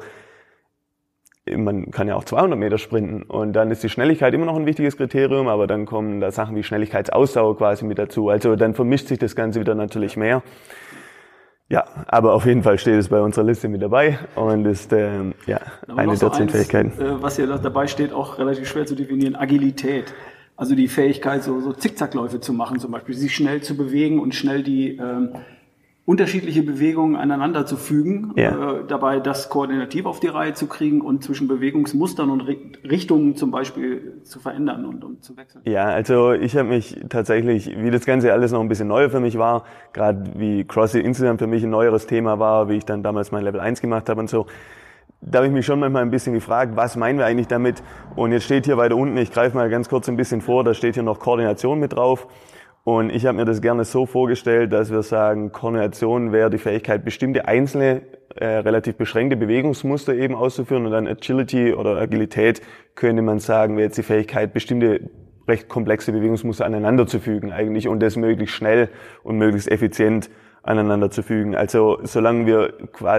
[1.52, 4.65] man kann ja auch 200 Meter sprinten und dann ist die Schnelligkeit immer noch ein
[4.65, 8.30] wichtiges Kriterium, aber dann kommen da Sachen wie Schnelligkeitsausdauer quasi mit dazu.
[8.30, 10.41] Also dann vermischt sich das Ganze wieder natürlich mehr.
[11.74, 15.34] Ja, aber auf jeden Fall steht es bei unserer Liste mit dabei und ist ähm,
[15.48, 16.92] ja eine der zehn Fähigkeiten.
[17.02, 20.14] Äh, was hier dabei steht, auch relativ schwer zu definieren, Agilität.
[20.56, 24.36] Also die Fähigkeit, so, so Zickzackläufe zu machen zum Beispiel, sich schnell zu bewegen und
[24.36, 25.30] schnell die ähm,
[26.06, 28.80] unterschiedliche Bewegungen aneinander zu fügen, ja.
[28.80, 33.52] äh, dabei das koordinativ auf die Reihe zu kriegen und zwischen Bewegungsmustern und Richtungen zum
[33.52, 35.62] Beispiel zu verändern und, und zu wechseln.
[35.63, 39.22] Ja, also ich habe mich tatsächlich, wie das Ganze alles noch ein bisschen neuer für
[39.22, 39.63] mich war,
[39.94, 43.46] gerade wie CrossFit insgesamt für mich ein neueres Thema war, wie ich dann damals mein
[43.46, 44.46] Level 1 gemacht habe und so,
[45.22, 47.82] da habe ich mich schon manchmal ein bisschen gefragt, was meinen wir eigentlich damit?
[48.18, 50.74] Und jetzt steht hier weiter unten, ich greife mal ganz kurz ein bisschen vor, da
[50.74, 52.28] steht hier noch Koordination mit drauf.
[52.86, 57.06] Und ich habe mir das gerne so vorgestellt, dass wir sagen, Koordination wäre die Fähigkeit,
[57.06, 58.02] bestimmte einzelne,
[58.36, 62.62] äh, relativ beschränkte Bewegungsmuster eben auszuführen und dann Agility oder Agilität
[62.96, 65.10] könnte man sagen, wäre jetzt die Fähigkeit, bestimmte
[65.48, 68.89] recht komplexe Bewegungsmuster aneinander zu fügen eigentlich und das möglichst schnell
[69.24, 70.30] und möglichst effizient
[70.63, 71.56] aneinander zu fügen.
[71.56, 72.73] Also solange wir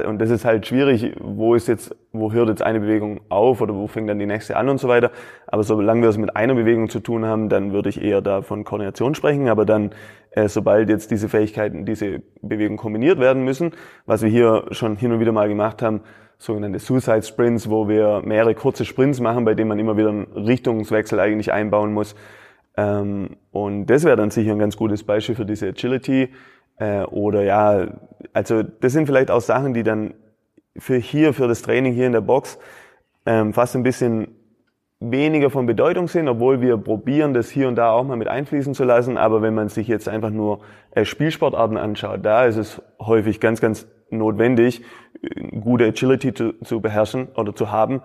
[0.08, 3.74] und das ist halt schwierig, wo ist jetzt, wo hört jetzt eine Bewegung auf oder
[3.74, 5.10] wo fängt dann die nächste an und so weiter.
[5.46, 8.40] Aber solange wir es mit einer Bewegung zu tun haben, dann würde ich eher da
[8.40, 9.48] von Koordination sprechen.
[9.48, 9.90] Aber dann,
[10.30, 13.72] äh, sobald jetzt diese Fähigkeiten, diese Bewegungen kombiniert werden müssen,
[14.06, 16.00] was wir hier schon hin und wieder mal gemacht haben,
[16.38, 20.32] sogenannte Suicide Sprints, wo wir mehrere kurze Sprints machen, bei denen man immer wieder einen
[20.32, 22.14] Richtungswechsel eigentlich einbauen muss.
[22.76, 26.30] Ähm, und das wäre dann sicher ein ganz gutes Beispiel für diese Agility.
[26.78, 27.86] Äh, oder ja,
[28.32, 30.14] also das sind vielleicht auch Sachen, die dann
[30.76, 32.58] für hier, für das Training hier in der Box
[33.26, 34.28] ähm, fast ein bisschen
[35.00, 38.74] weniger von Bedeutung sind, obwohl wir probieren, das hier und da auch mal mit einfließen
[38.74, 39.18] zu lassen.
[39.18, 40.60] Aber wenn man sich jetzt einfach nur
[40.92, 44.82] äh, Spielsportarten anschaut, da ist es häufig ganz, ganz notwendig,
[45.60, 48.02] gute Agility zu, zu beherrschen oder zu haben,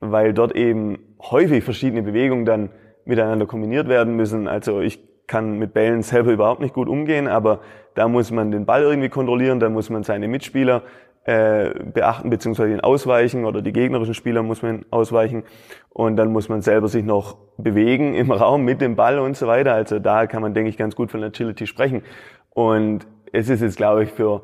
[0.00, 2.70] weil dort eben häufig verschiedene Bewegungen dann
[3.04, 4.48] miteinander kombiniert werden müssen.
[4.48, 7.60] Also ich kann mit Bällen selber überhaupt nicht gut umgehen, aber
[7.94, 10.82] da muss man den Ball irgendwie kontrollieren, da muss man seine Mitspieler
[11.24, 15.44] äh, beachten beziehungsweise ihn ausweichen oder die gegnerischen Spieler muss man ausweichen
[15.90, 19.46] und dann muss man selber sich noch bewegen im Raum mit dem Ball und so
[19.46, 19.74] weiter.
[19.74, 22.02] Also da kann man, denke ich, ganz gut von Agility sprechen.
[22.50, 24.42] Und es ist jetzt, glaube ich, für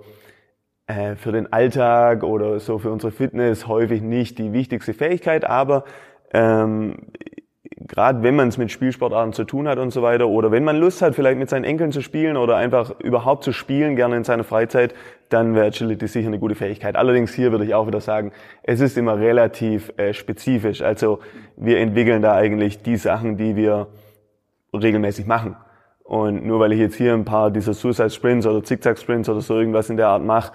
[0.86, 5.84] äh, für den Alltag oder so für unsere Fitness häufig nicht die wichtigste Fähigkeit, aber
[6.34, 6.96] ähm,
[7.70, 10.76] gerade wenn man es mit Spielsportarten zu tun hat und so weiter, oder wenn man
[10.76, 14.24] Lust hat, vielleicht mit seinen Enkeln zu spielen oder einfach überhaupt zu spielen, gerne in
[14.24, 14.94] seiner Freizeit,
[15.30, 16.96] dann wäre Agility sicher eine gute Fähigkeit.
[16.96, 20.82] Allerdings hier würde ich auch wieder sagen, es ist immer relativ äh, spezifisch.
[20.82, 21.20] Also
[21.56, 23.88] wir entwickeln da eigentlich die Sachen, die wir
[24.74, 25.56] regelmäßig machen.
[26.02, 29.40] Und nur weil ich jetzt hier ein paar dieser Suicide Sprints oder Zickzack Sprints oder
[29.40, 30.52] so irgendwas in der Art mache,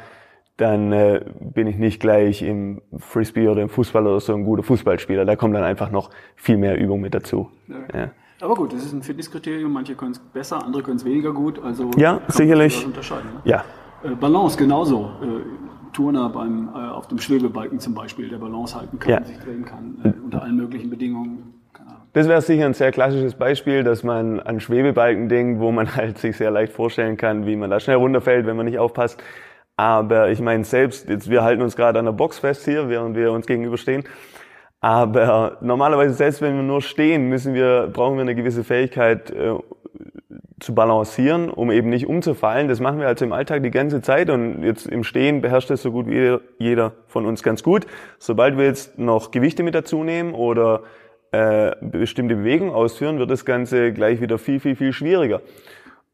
[0.59, 4.63] dann äh, bin ich nicht gleich im Frisbee oder im Fußball oder so ein guter
[4.63, 5.23] Fußballspieler.
[5.23, 7.49] Da kommt dann einfach noch viel mehr Übung mit dazu.
[7.67, 7.99] Ja.
[7.99, 8.11] Ja.
[8.41, 9.71] Aber gut, das ist ein Fitnesskriterium.
[9.71, 11.61] Manche können es besser, andere können es weniger gut.
[11.63, 12.85] Also ja, sicherlich.
[12.85, 13.41] Unterscheiden, ne?
[13.45, 13.63] Ja.
[14.03, 15.11] Äh, Balance genauso.
[15.21, 19.23] Äh, Turner beim, äh, auf dem Schwebebalken zum Beispiel, der Balance halten kann, ja.
[19.23, 21.53] sich drehen kann, äh, unter allen möglichen Bedingungen.
[22.13, 26.17] Das wäre sicher ein sehr klassisches Beispiel, dass man an Schwebebalken denkt, wo man halt
[26.17, 29.21] sich sehr leicht vorstellen kann, wie man da schnell runterfällt, wenn man nicht aufpasst.
[29.79, 33.15] Aber ich meine selbst, jetzt wir halten uns gerade an der Box fest hier, während
[33.15, 34.03] wir uns gegenüberstehen.
[34.81, 39.53] Aber normalerweise selbst wenn wir nur stehen, müssen wir brauchen wir eine gewisse Fähigkeit äh,
[40.59, 42.67] zu balancieren, um eben nicht umzufallen.
[42.67, 45.81] Das machen wir also im Alltag die ganze Zeit und jetzt im Stehen beherrscht das
[45.81, 47.87] so gut wie jeder von uns ganz gut.
[48.17, 50.81] Sobald wir jetzt noch Gewichte mit dazu nehmen oder
[51.31, 55.39] äh, bestimmte Bewegungen ausführen, wird das Ganze gleich wieder viel, viel, viel schwieriger.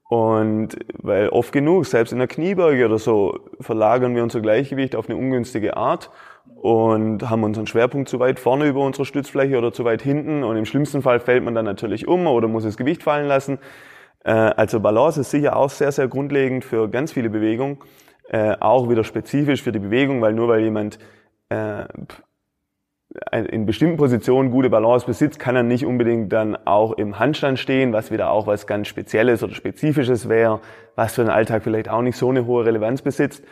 [0.07, 5.09] Und weil oft genug, selbst in der Kniebeuge oder so, verlagern wir unser Gleichgewicht auf
[5.09, 6.11] eine ungünstige Art
[6.55, 10.57] und haben unseren Schwerpunkt zu weit vorne über unserer Stützfläche oder zu weit hinten und
[10.57, 13.57] im schlimmsten Fall fällt man dann natürlich um oder muss das Gewicht fallen lassen.
[14.23, 17.79] Äh, also Balance ist sicher auch sehr, sehr grundlegend für ganz viele Bewegungen,
[18.29, 20.99] äh, auch wieder spezifisch für die Bewegung, weil nur weil jemand
[21.49, 21.85] äh,
[23.31, 27.93] in bestimmten Positionen gute Balance besitzt, kann er nicht unbedingt dann auch im Handstand stehen,
[27.93, 30.59] was wieder auch was ganz Spezielles oder Spezifisches wäre,
[30.95, 33.43] was für den Alltag vielleicht auch nicht so eine hohe Relevanz besitzt.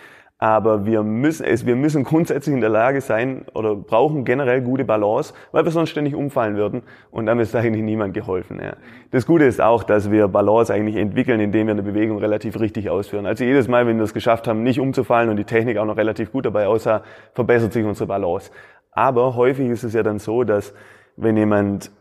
[0.43, 4.83] Aber wir müssen es, wir müssen grundsätzlich in der Lage sein oder brauchen generell gute
[4.83, 8.59] Balance, weil wir sonst ständig umfallen würden und damit ist eigentlich niemand geholfen.
[8.61, 8.73] Ja.
[9.11, 12.89] Das Gute ist auch, dass wir Balance eigentlich entwickeln, indem wir eine Bewegung relativ richtig
[12.89, 13.25] ausführen.
[13.25, 15.95] Also jedes Mal, wenn wir es geschafft haben, nicht umzufallen und die Technik auch noch
[15.95, 18.51] relativ gut dabei aussah, verbessert sich unsere Balance.
[18.95, 20.73] Aber häufig ist es ja dann so, dass
[21.17, 21.91] wenn jemand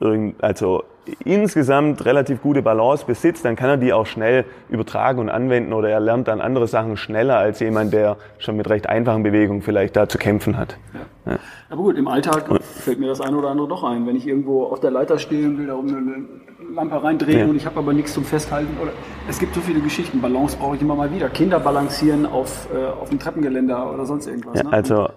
[0.00, 0.84] irgend, also
[1.24, 5.90] insgesamt relativ gute Balance besitzt, dann kann er die auch schnell übertragen und anwenden oder
[5.90, 9.96] er lernt dann andere Sachen schneller als jemand, der schon mit recht einfachen Bewegungen vielleicht
[9.96, 10.78] da zu kämpfen hat.
[10.94, 11.32] Ja.
[11.32, 11.38] Ja.
[11.70, 14.06] Aber gut, im Alltag fällt mir das eine oder andere doch ein.
[14.06, 17.46] Wenn ich irgendwo auf der Leiter stehe und will da oben eine Lampe reindrehen ja.
[17.46, 18.76] und ich habe aber nichts zum Festhalten.
[18.80, 18.92] Oder
[19.28, 20.20] es gibt so viele Geschichten.
[20.20, 21.28] Balance brauche ich immer mal wieder.
[21.28, 24.62] Kinder balancieren auf, äh, auf dem Treppengeländer oder sonst irgendwas.
[24.62, 24.72] Ne?
[24.72, 25.08] Also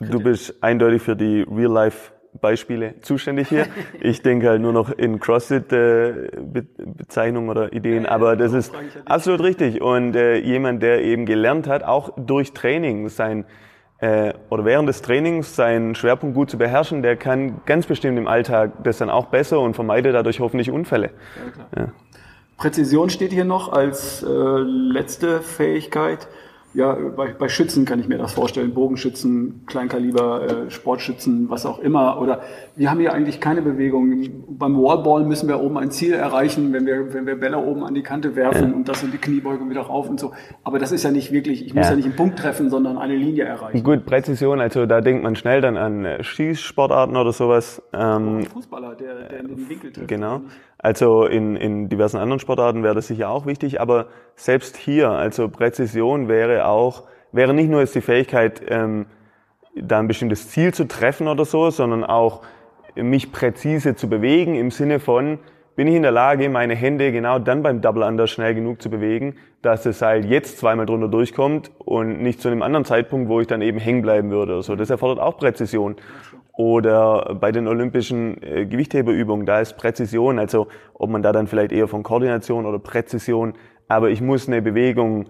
[0.00, 3.66] du bist eindeutig für die Real-Life Beispiele zuständig hier.
[4.00, 8.72] Ich denke halt nur noch in CrossFit-Bezeichnungen äh, oder Ideen, aber das ist
[9.04, 9.80] absolut richtig.
[9.80, 13.44] Und äh, jemand, der eben gelernt hat, auch durch Training sein
[13.98, 18.28] äh, oder während des Trainings seinen Schwerpunkt gut zu beherrschen, der kann ganz bestimmt im
[18.28, 21.10] Alltag das dann auch besser und vermeidet dadurch hoffentlich Unfälle.
[21.74, 21.92] Ja, ja.
[22.56, 26.28] Präzision steht hier noch als äh, letzte Fähigkeit
[26.76, 31.78] ja, bei, bei Schützen kann ich mir das vorstellen, Bogenschützen, Kleinkaliber, äh, Sportschützen, was auch
[31.78, 32.20] immer.
[32.20, 32.42] Oder
[32.76, 34.12] wir haben hier eigentlich keine Bewegung.
[34.46, 37.94] Beim Wallball müssen wir oben ein Ziel erreichen, wenn wir, wenn wir Bälle oben an
[37.94, 38.76] die Kante werfen ja.
[38.76, 40.32] und das sind die Kniebeugung wieder rauf und so.
[40.64, 42.98] Aber das ist ja nicht wirklich, ich muss ja, ja nicht einen Punkt treffen, sondern
[42.98, 43.82] eine Linie erreichen.
[43.82, 47.82] Gut, Präzision, also da denkt man schnell dann an Schießsportarten oder sowas.
[47.94, 50.08] Ähm, Fußballer, der, der in den Winkel trifft.
[50.08, 50.42] Genau.
[50.86, 55.48] Also in, in diversen anderen Sportarten wäre das sicher auch wichtig, aber selbst hier, also
[55.48, 59.06] Präzision wäre auch, wäre nicht nur jetzt die Fähigkeit, ähm,
[59.74, 62.42] da ein bestimmtes Ziel zu treffen oder so, sondern auch
[62.94, 65.40] mich präzise zu bewegen im Sinne von,
[65.74, 68.88] bin ich in der Lage, meine Hände genau dann beim Double Under schnell genug zu
[68.88, 73.40] bewegen, dass das Seil jetzt zweimal drunter durchkommt und nicht zu einem anderen Zeitpunkt, wo
[73.40, 74.52] ich dann eben hängen bleiben würde.
[74.52, 74.76] oder so.
[74.76, 75.96] Das erfordert auch Präzision.
[76.56, 81.72] Oder bei den olympischen äh, Gewichtheberübungen, da ist Präzision, also ob man da dann vielleicht
[81.72, 83.54] eher von Koordination oder Präzision,
[83.88, 85.26] aber ich muss eine Bewegung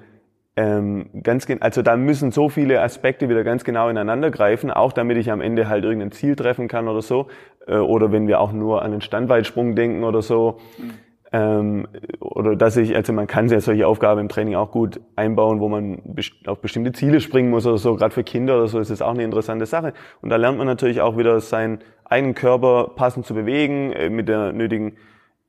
[0.59, 5.19] ähm, ganz, also da müssen so viele Aspekte wieder ganz genau ineinander greifen, auch damit
[5.19, 7.27] ich am Ende halt irgendein Ziel treffen kann oder so.
[7.67, 10.59] Äh, oder wenn wir auch nur an den Standweitsprung denken oder so.
[10.79, 10.93] Mhm.
[11.33, 11.89] Ähm,
[12.21, 15.69] oder dass ich, also man kann ja solche Aufgaben im Training auch gut einbauen, wo
[15.69, 16.03] man
[16.47, 17.97] auf bestimmte Ziele springen muss oder so.
[17.97, 19.93] Gerade für Kinder oder so ist das auch eine interessante Sache.
[20.23, 24.29] Und da lernt man natürlich auch wieder seinen eigenen Körper passend zu bewegen, äh, mit
[24.29, 24.97] der nötigen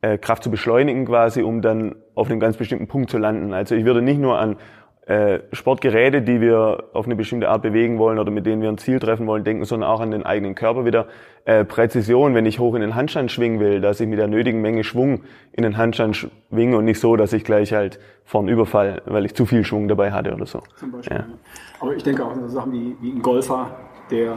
[0.02, 3.54] äh, Kraft zu beschleunigen quasi, um dann auf einem ganz bestimmten Punkt zu landen.
[3.54, 4.58] Also ich würde nicht nur an
[5.08, 8.78] äh, Sportgeräte, die wir auf eine bestimmte Art bewegen wollen oder mit denen wir ein
[8.78, 11.08] Ziel treffen wollen, denken, sondern auch an den eigenen Körper wieder.
[11.46, 14.62] Äh, Präzision, wenn ich hoch in den Handstand schwingen will, dass ich mit der nötigen
[14.62, 15.22] Menge Schwung
[15.54, 19.34] in den Handstand schwinge und nicht so, dass ich gleich halt vorn überfall, weil ich
[19.34, 20.62] zu viel Schwung dabei hatte oder so.
[20.76, 21.18] Zum Beispiel.
[21.18, 21.26] Ja.
[21.80, 23.78] Aber ich denke auch so Sachen wie, wie ein Golfer,
[24.12, 24.34] der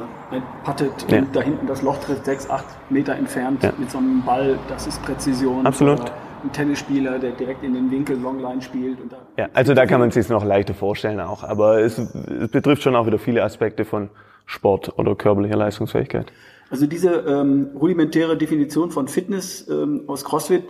[0.63, 1.19] puttet ja.
[1.19, 3.73] und da hinten das Loch tritt, sechs, acht Meter entfernt ja.
[3.77, 5.67] mit so einem Ball, das ist Präzision.
[5.67, 5.99] Absolut.
[5.99, 6.13] Oder
[6.45, 9.01] ein Tennisspieler, der direkt in den Winkel Longline spielt.
[9.01, 11.45] Und da ja, also da kann man sich noch leichter vorstellen auch.
[11.45, 14.11] Aber es, es, betrifft schon auch wieder viele Aspekte von
[14.47, 16.33] Sport oder körperlicher Leistungsfähigkeit.
[16.71, 20.65] Also diese ähm, rudimentäre Definition von Fitness ähm, aus CrossFit,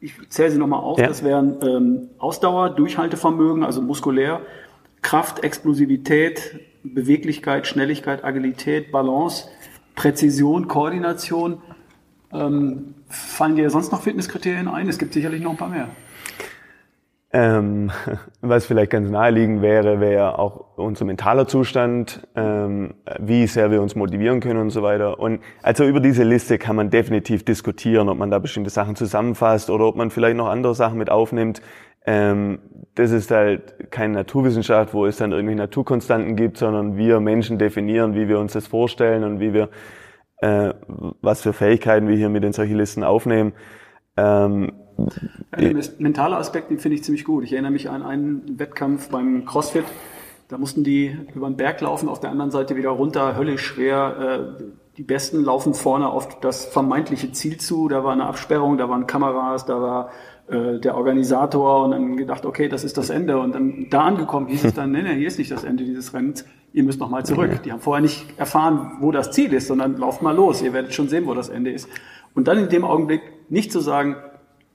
[0.00, 1.06] ich zähle sie nochmal auf, ja.
[1.06, 4.40] das wären ähm, Ausdauer, Durchhaltevermögen, also muskulär,
[5.02, 9.48] Kraft, Explosivität, Beweglichkeit, Schnelligkeit, Agilität, Balance,
[9.94, 11.62] Präzision, Koordination,
[12.32, 14.88] ähm, fallen dir sonst noch Fitnesskriterien ein?
[14.88, 15.88] Es gibt sicherlich noch ein paar mehr.
[17.32, 17.92] Ähm,
[18.40, 23.94] was vielleicht ganz naheliegend wäre, wäre auch unser mentaler Zustand, ähm, wie sehr wir uns
[23.94, 25.20] motivieren können und so weiter.
[25.20, 29.70] Und also über diese Liste kann man definitiv diskutieren, ob man da bestimmte Sachen zusammenfasst
[29.70, 31.62] oder ob man vielleicht noch andere Sachen mit aufnimmt.
[32.04, 32.58] Ähm,
[32.96, 38.14] das ist halt keine Naturwissenschaft, wo es dann irgendwie Naturkonstanten gibt, sondern wir Menschen definieren,
[38.14, 39.68] wie wir uns das vorstellen und wie wir
[40.40, 40.74] äh,
[41.20, 43.52] was für Fähigkeiten wir hier mit in solche Listen aufnehmen.
[44.16, 44.72] Ähm,
[45.58, 47.44] der mentale Aspekt, den finde ich ziemlich gut.
[47.44, 49.84] Ich erinnere mich an einen Wettkampf beim CrossFit.
[50.48, 54.54] Da mussten die über den Berg laufen, auf der anderen Seite wieder runter, höllisch schwer.
[54.58, 54.62] Äh,
[54.96, 57.88] die Besten laufen vorne auf das vermeintliche Ziel zu.
[57.88, 60.10] Da war eine Absperrung, da waren Kameras, da war
[60.48, 63.38] äh, der Organisator und dann gedacht, okay, das ist das Ende.
[63.38, 66.12] Und dann da angekommen hieß es dann, nee, nee, hier ist nicht das Ende dieses
[66.12, 67.62] Rennens ihr müsst noch mal zurück.
[67.64, 70.94] Die haben vorher nicht erfahren, wo das Ziel ist, sondern lauft mal los, ihr werdet
[70.94, 71.88] schon sehen, wo das Ende ist.
[72.34, 74.16] Und dann in dem Augenblick nicht zu sagen,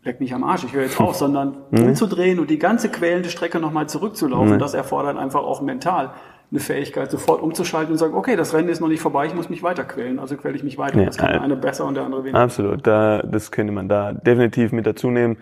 [0.04, 1.88] leck mich am Arsch, ich höre jetzt auf, sondern mhm.
[1.88, 4.56] umzudrehen und die ganze quälende Strecke nochmal zurückzulaufen.
[4.56, 4.60] Mhm.
[4.60, 6.12] Das erfordert einfach auch mental
[6.52, 9.50] eine Fähigkeit, sofort umzuschalten und sagen, okay, das Rennen ist noch nicht vorbei, ich muss
[9.50, 11.00] mich weiter quälen, also quäle ich mich weiter.
[11.00, 12.40] Ja, das kann der eine besser und der andere weniger.
[12.40, 15.38] Absolut, da, das könnte man da definitiv mit dazu nehmen.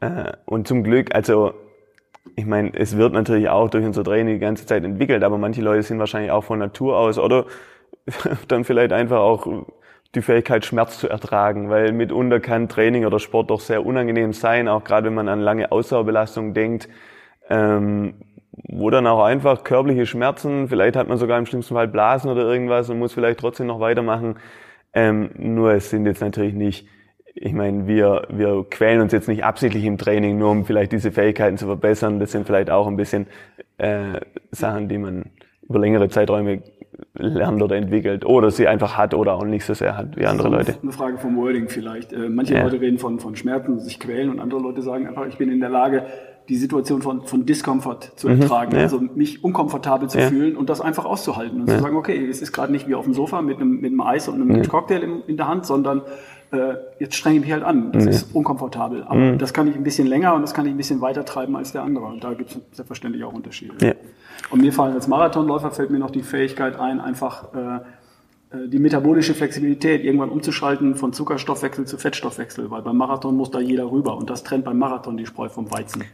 [0.00, 1.54] Äh, und zum Glück, also
[2.36, 5.62] ich meine, es wird natürlich auch durch unser Training die ganze Zeit entwickelt, aber manche
[5.62, 7.46] Leute sind wahrscheinlich auch von Natur aus oder
[8.48, 9.66] dann vielleicht einfach auch
[10.14, 14.68] die Fähigkeit, Schmerz zu ertragen, weil mitunter kann Training oder Sport doch sehr unangenehm sein,
[14.68, 16.88] auch gerade wenn man an lange Ausdauerbelastung denkt,
[17.48, 18.14] ähm,
[18.52, 22.42] wo dann auch einfach körperliche Schmerzen, vielleicht hat man sogar im schlimmsten Fall Blasen oder
[22.42, 24.36] irgendwas und muss vielleicht trotzdem noch weitermachen.
[24.92, 26.86] Ähm, nur es sind jetzt natürlich nicht
[27.34, 31.12] ich meine, wir, wir quälen uns jetzt nicht absichtlich im Training, nur um vielleicht diese
[31.12, 32.20] Fähigkeiten zu verbessern.
[32.20, 33.26] Das sind vielleicht auch ein bisschen
[33.78, 34.20] äh,
[34.50, 35.30] Sachen, die man
[35.68, 36.62] über längere Zeiträume
[37.14, 40.48] lernt oder entwickelt oder sie einfach hat oder auch nicht so sehr hat wie andere
[40.48, 40.76] Leute.
[40.82, 42.12] Eine Frage vom Wording vielleicht.
[42.12, 42.62] Äh, manche ja.
[42.62, 45.60] Leute reden von, von Schmerzen, sich quälen und andere Leute sagen einfach, ich bin in
[45.60, 46.04] der Lage,
[46.48, 48.82] die Situation von, von Discomfort zu mhm, ertragen, ja.
[48.82, 50.26] also mich unkomfortabel zu ja.
[50.26, 53.04] fühlen und das einfach auszuhalten und zu sagen, okay, es ist gerade nicht wie auf
[53.04, 56.02] dem Sofa mit einem, mit einem Eis und einem Cocktail in, in der Hand, sondern
[56.52, 57.92] äh, jetzt strenge ich mich halt an.
[57.92, 58.10] Das nee.
[58.10, 59.04] ist unkomfortabel.
[59.04, 59.38] Aber mhm.
[59.38, 61.72] das kann ich ein bisschen länger und das kann ich ein bisschen weiter treiben als
[61.72, 62.04] der andere.
[62.06, 63.74] Und da gibt es selbstverständlich auch Unterschiede.
[63.80, 63.94] Ja.
[64.50, 67.76] Und mir fallen als Marathonläufer fällt mir noch die Fähigkeit ein, einfach äh,
[68.56, 73.60] äh, die metabolische Flexibilität irgendwann umzuschalten von Zuckerstoffwechsel zu Fettstoffwechsel, weil beim Marathon muss da
[73.60, 76.04] jeder rüber und das trennt beim Marathon die Spreu vom Weizen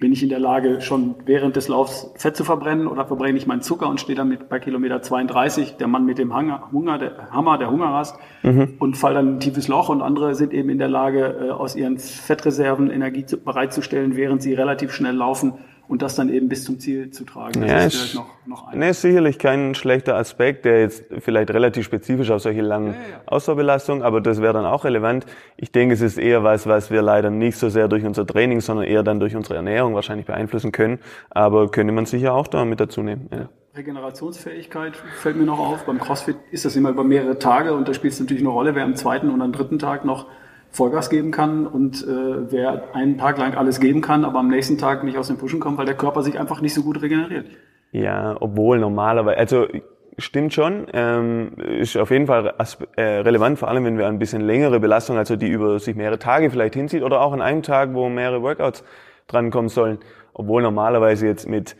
[0.00, 3.46] bin ich in der Lage, schon während des Laufs Fett zu verbrennen oder verbrenne ich
[3.46, 7.30] meinen Zucker und stehe dann mit bei Kilometer 32, der Mann mit dem Hunger, der
[7.30, 8.74] Hammer, der Hungerrast mhm.
[8.78, 11.50] und fall dann in ein tiefes Loch und andere sind eben in der Lage, äh,
[11.50, 15.54] aus ihren Fettreserven Energie bereitzustellen, während sie relativ schnell laufen
[15.88, 17.62] und das dann eben bis zum Ziel zu tragen.
[17.62, 18.78] Das ja, ist vielleicht noch, noch ein.
[18.78, 22.92] Nee, ist sicherlich kein schlechter Aspekt, der jetzt vielleicht relativ spezifisch auf solche langen ja,
[22.92, 23.20] ja.
[23.26, 25.24] Ausdauerbelastungen, aber das wäre dann auch relevant.
[25.56, 28.60] Ich denke, es ist eher was, was wir leider nicht so sehr durch unser Training,
[28.60, 30.98] sondern eher dann durch unsere Ernährung wahrscheinlich beeinflussen können,
[31.30, 33.28] aber könnte man sicher auch da mit dazu nehmen.
[33.32, 33.48] Ja.
[33.74, 35.84] Regenerationsfähigkeit fällt mir noch auf.
[35.86, 38.74] Beim CrossFit ist das immer über mehrere Tage und da spielt es natürlich eine Rolle,
[38.74, 40.26] wer am zweiten und am dritten Tag noch
[40.70, 44.78] Vollgas geben kann und äh, wer einen Tag lang alles geben kann, aber am nächsten
[44.78, 47.46] Tag nicht aus dem Pushen kommt, weil der Körper sich einfach nicht so gut regeneriert.
[47.90, 49.66] Ja, obwohl normalerweise, also
[50.18, 52.54] stimmt schon, ähm, ist auf jeden Fall
[52.96, 56.18] äh, relevant, vor allem wenn wir ein bisschen längere Belastung, also die über sich mehrere
[56.18, 58.84] Tage vielleicht hinzieht oder auch an einem Tag, wo mehrere Workouts
[59.26, 59.98] drankommen sollen,
[60.34, 61.76] obwohl normalerweise jetzt mit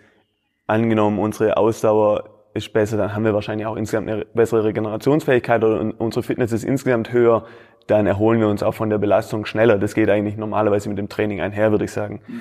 [0.67, 2.25] angenommen unsere Ausdauer
[2.55, 6.65] ist besser, dann haben wir wahrscheinlich auch insgesamt eine bessere Regenerationsfähigkeit oder unsere Fitness ist
[6.65, 7.45] insgesamt höher,
[7.89, 9.79] dann erholen wir uns auch von der Belastung schneller.
[9.79, 12.21] Das geht eigentlich normalerweise mit dem Training einher, würde ich sagen.
[12.27, 12.41] Mhm.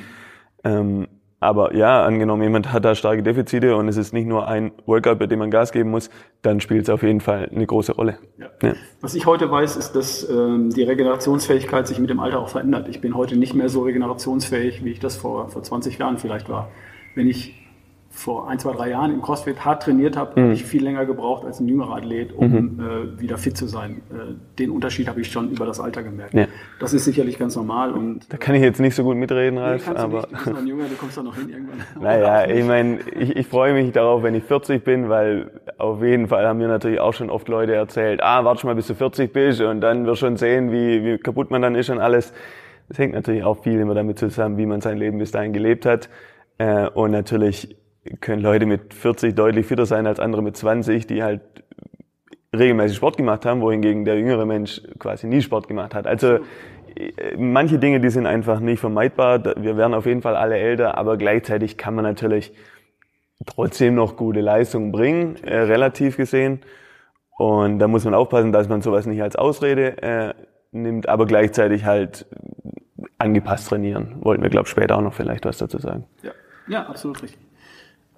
[0.64, 1.08] Ähm,
[1.39, 5.20] aber ja, angenommen, jemand hat da starke Defizite und es ist nicht nur ein Workout,
[5.20, 6.10] bei dem man Gas geben muss,
[6.41, 8.18] dann spielt es auf jeden Fall eine große Rolle.
[8.39, 8.48] Ja.
[8.64, 8.74] Ja.
[9.02, 12.88] Was ich heute weiß, ist, dass ähm, die Regenerationsfähigkeit sich mit dem Alter auch verändert.
[12.89, 16.50] Ich bin heute nicht mehr so regenerationsfähig, wie ich das vor, vor 20 Jahren vielleicht
[16.50, 16.70] war.
[17.14, 17.57] Wenn ich
[18.18, 20.45] vor ein, zwei, drei Jahren im CrossFit hart trainiert habe, mhm.
[20.45, 22.80] habe ich viel länger gebraucht als ein jüngerer Athlet, um mhm.
[22.80, 24.01] äh, wieder fit zu sein.
[24.09, 26.34] Äh, den Unterschied habe ich schon über das Alter gemerkt.
[26.34, 26.47] Ja.
[26.80, 27.91] Das ist sicherlich ganz normal.
[27.91, 29.88] Und, da kann ich jetzt nicht so gut mitreden, Ralf.
[29.88, 30.32] Nee, aber du, nicht.
[30.32, 31.78] du bist noch ein Junge, du kommst da noch hin irgendwann.
[32.01, 36.28] Naja, ich meine, ich, ich freue mich darauf, wenn ich 40 bin, weil auf jeden
[36.28, 39.32] Fall haben mir natürlich auch schon oft Leute erzählt, ah, warte mal, bis du 40
[39.32, 42.34] bist und dann wirst schon sehen, wie, wie kaputt man dann ist und alles.
[42.89, 45.86] Das hängt natürlich auch viel immer damit zusammen, wie man sein Leben bis dahin gelebt
[45.86, 46.09] hat.
[46.57, 47.78] Äh, und natürlich
[48.22, 51.41] können Leute mit 40 deutlich fitter sein als andere mit 20, die halt
[52.55, 56.08] regelmäßig Sport gemacht haben, wohingegen der jüngere Mensch quasi nie Sport gemacht hat.
[56.08, 56.39] Also
[57.38, 59.43] manche Dinge, die sind einfach nicht vermeidbar.
[59.58, 62.53] Wir werden auf jeden Fall alle älter, aber gleichzeitig kann man natürlich
[63.45, 66.62] trotzdem noch gute Leistungen bringen, äh, relativ gesehen.
[67.38, 70.34] Und da muss man aufpassen, dass man sowas nicht als Ausrede äh,
[70.72, 72.26] nimmt, aber gleichzeitig halt
[73.20, 74.16] angepasst trainieren.
[74.22, 76.05] Wollten wir, glaube ich, später auch noch vielleicht was dazu sagen.
[76.24, 76.32] Ja,
[76.68, 77.47] ja absolut richtig.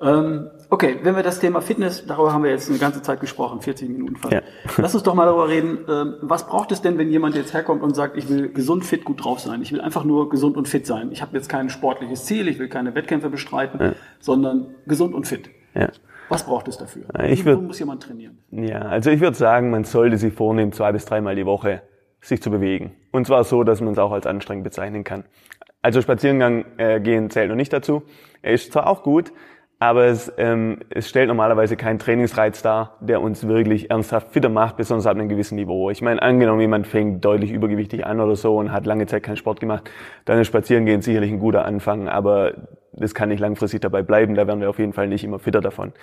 [0.02, 3.62] Ähm, okay, wenn wir das Thema Fitness, darüber haben wir jetzt eine ganze Zeit gesprochen,
[3.62, 4.34] 40 Minuten fast.
[4.34, 4.42] Ja.
[4.78, 7.84] Lass uns doch mal darüber reden, ähm, was braucht es denn, wenn jemand jetzt herkommt
[7.84, 9.62] und sagt, ich will gesund, fit, gut drauf sein.
[9.62, 11.12] Ich will einfach nur gesund und fit sein.
[11.12, 13.94] Ich habe jetzt kein sportliches Ziel, ich will keine Wettkämpfe bestreiten, ja.
[14.20, 15.50] sondern gesund und fit.
[15.76, 15.90] Ja.
[16.30, 17.04] Was braucht es dafür?
[17.28, 18.38] Ich würd, muss jemand trainieren?
[18.52, 21.82] Ja, also ich würde sagen, man sollte sich vornehmen, zwei bis dreimal die Woche
[22.22, 22.92] sich zu bewegen.
[23.12, 25.24] Und zwar so, dass man es auch als anstrengend bezeichnen kann.
[25.82, 28.04] Also Spaziergang äh, gehen zählt noch nicht dazu.
[28.42, 29.32] Er ist zwar auch gut,
[29.80, 34.76] aber es, ähm, es stellt normalerweise keinen Trainingsreiz dar, der uns wirklich ernsthaft fitter macht,
[34.76, 35.90] besonders ab einem gewissen Niveau.
[35.90, 39.38] Ich meine, angenommen, jemand fängt deutlich übergewichtig an oder so und hat lange Zeit keinen
[39.38, 39.90] Sport gemacht,
[40.26, 42.56] dann ist Spazierengehen sicherlich ein guter Anfang, aber
[42.92, 45.62] das kann nicht langfristig dabei bleiben, da werden wir auf jeden Fall nicht immer fitter
[45.62, 45.94] davon.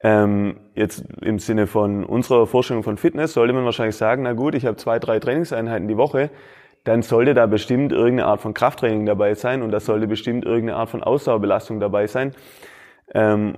[0.00, 4.54] Ähm, jetzt im Sinne von unserer Vorstellung von Fitness sollte man wahrscheinlich sagen, na gut,
[4.54, 6.30] ich habe zwei, drei Trainingseinheiten die Woche,
[6.84, 10.78] dann sollte da bestimmt irgendeine Art von Krafttraining dabei sein und da sollte bestimmt irgendeine
[10.78, 12.32] Art von Ausdauerbelastung dabei sein.
[13.14, 13.56] Ähm,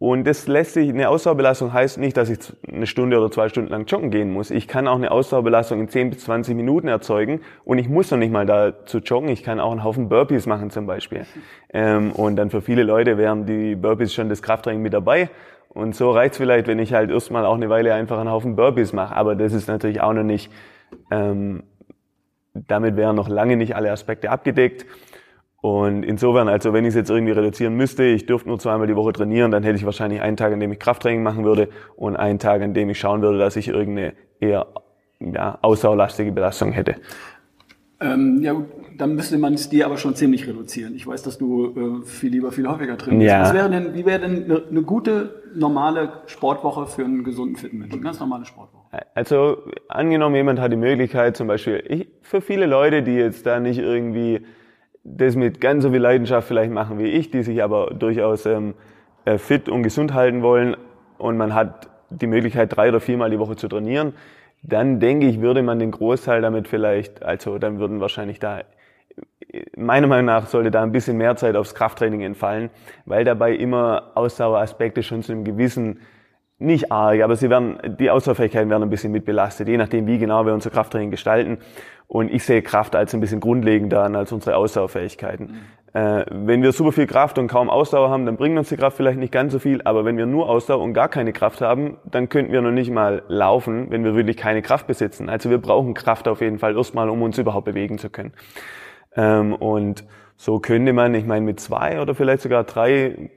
[0.00, 3.70] und das lässt sich, eine Ausdauerbelastung heißt nicht, dass ich eine Stunde oder zwei Stunden
[3.70, 4.52] lang joggen gehen muss.
[4.52, 8.18] Ich kann auch eine Ausdauerbelastung in 10 bis 20 Minuten erzeugen und ich muss noch
[8.18, 9.28] nicht mal da zu joggen.
[9.28, 11.26] Ich kann auch einen Haufen Burpees machen zum Beispiel.
[11.74, 15.30] Ähm, und dann für viele Leute wären die Burpees schon das Krafttraining mit dabei.
[15.68, 18.54] Und so reicht es vielleicht, wenn ich halt erstmal auch eine Weile einfach einen Haufen
[18.54, 19.16] Burpees mache.
[19.16, 20.52] Aber das ist natürlich auch noch nicht,
[21.10, 21.64] ähm,
[22.54, 24.86] damit wären noch lange nicht alle Aspekte abgedeckt.
[25.60, 28.94] Und insofern, also wenn ich es jetzt irgendwie reduzieren müsste, ich dürfte nur zweimal die
[28.94, 32.16] Woche trainieren, dann hätte ich wahrscheinlich einen Tag, an dem ich Krafttraining machen würde und
[32.16, 34.68] einen Tag, an dem ich schauen würde, dass ich irgendeine eher
[35.18, 36.94] ja, ausdauerlastige Belastung hätte.
[38.00, 38.54] Ähm, ja,
[38.96, 40.94] dann müsste man es dir aber schon ziemlich reduzieren.
[40.94, 43.28] Ich weiß, dass du äh, viel lieber, viel häufiger trainierst.
[43.28, 43.42] Ja.
[43.42, 47.78] Was wäre denn, wie wäre denn eine, eine, gute, normale Sportwoche für einen gesunden, fitten
[47.78, 47.94] Menschen?
[47.94, 48.84] Eine ganz normale Sportwoche.
[49.14, 53.58] Also angenommen, jemand hat die Möglichkeit, zum Beispiel, ich, für viele Leute, die jetzt da
[53.58, 54.42] nicht irgendwie
[55.16, 58.74] das mit ganz so viel Leidenschaft vielleicht machen wie ich, die sich aber durchaus ähm,
[59.24, 60.76] äh, fit und gesund halten wollen
[61.18, 64.14] und man hat die Möglichkeit, drei oder viermal die Woche zu trainieren,
[64.62, 68.62] dann denke ich, würde man den Großteil damit vielleicht, also dann würden wahrscheinlich da,
[69.76, 72.70] meiner Meinung nach sollte da ein bisschen mehr Zeit aufs Krafttraining entfallen,
[73.04, 76.00] weil dabei immer Ausdaueraspekte schon zu einem gewissen
[76.58, 80.18] nicht arg, aber sie werden, die Ausdauerfähigkeiten werden ein bisschen mit belastet, je nachdem, wie
[80.18, 81.58] genau wir unser Krafttraining gestalten.
[82.08, 85.46] Und ich sehe Kraft als ein bisschen grundlegender an als unsere Ausdauerfähigkeiten.
[85.46, 85.98] Mhm.
[85.98, 88.96] Äh, wenn wir super viel Kraft und kaum Ausdauer haben, dann bringt uns die Kraft
[88.96, 89.82] vielleicht nicht ganz so viel.
[89.82, 92.90] Aber wenn wir nur Ausdauer und gar keine Kraft haben, dann könnten wir noch nicht
[92.90, 95.28] mal laufen, wenn wir wirklich keine Kraft besitzen.
[95.28, 98.32] Also wir brauchen Kraft auf jeden Fall erstmal, um uns überhaupt bewegen zu können.
[99.14, 100.04] Ähm, und
[100.36, 103.30] so könnte man, ich meine, mit zwei oder vielleicht sogar drei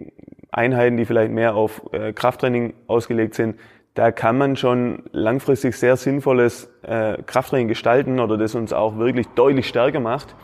[0.51, 3.55] Einheiten, die vielleicht mehr auf äh, Krafttraining ausgelegt sind,
[3.93, 9.27] da kann man schon langfristig sehr sinnvolles äh, Krafttraining gestalten oder das uns auch wirklich
[9.29, 10.35] deutlich stärker macht.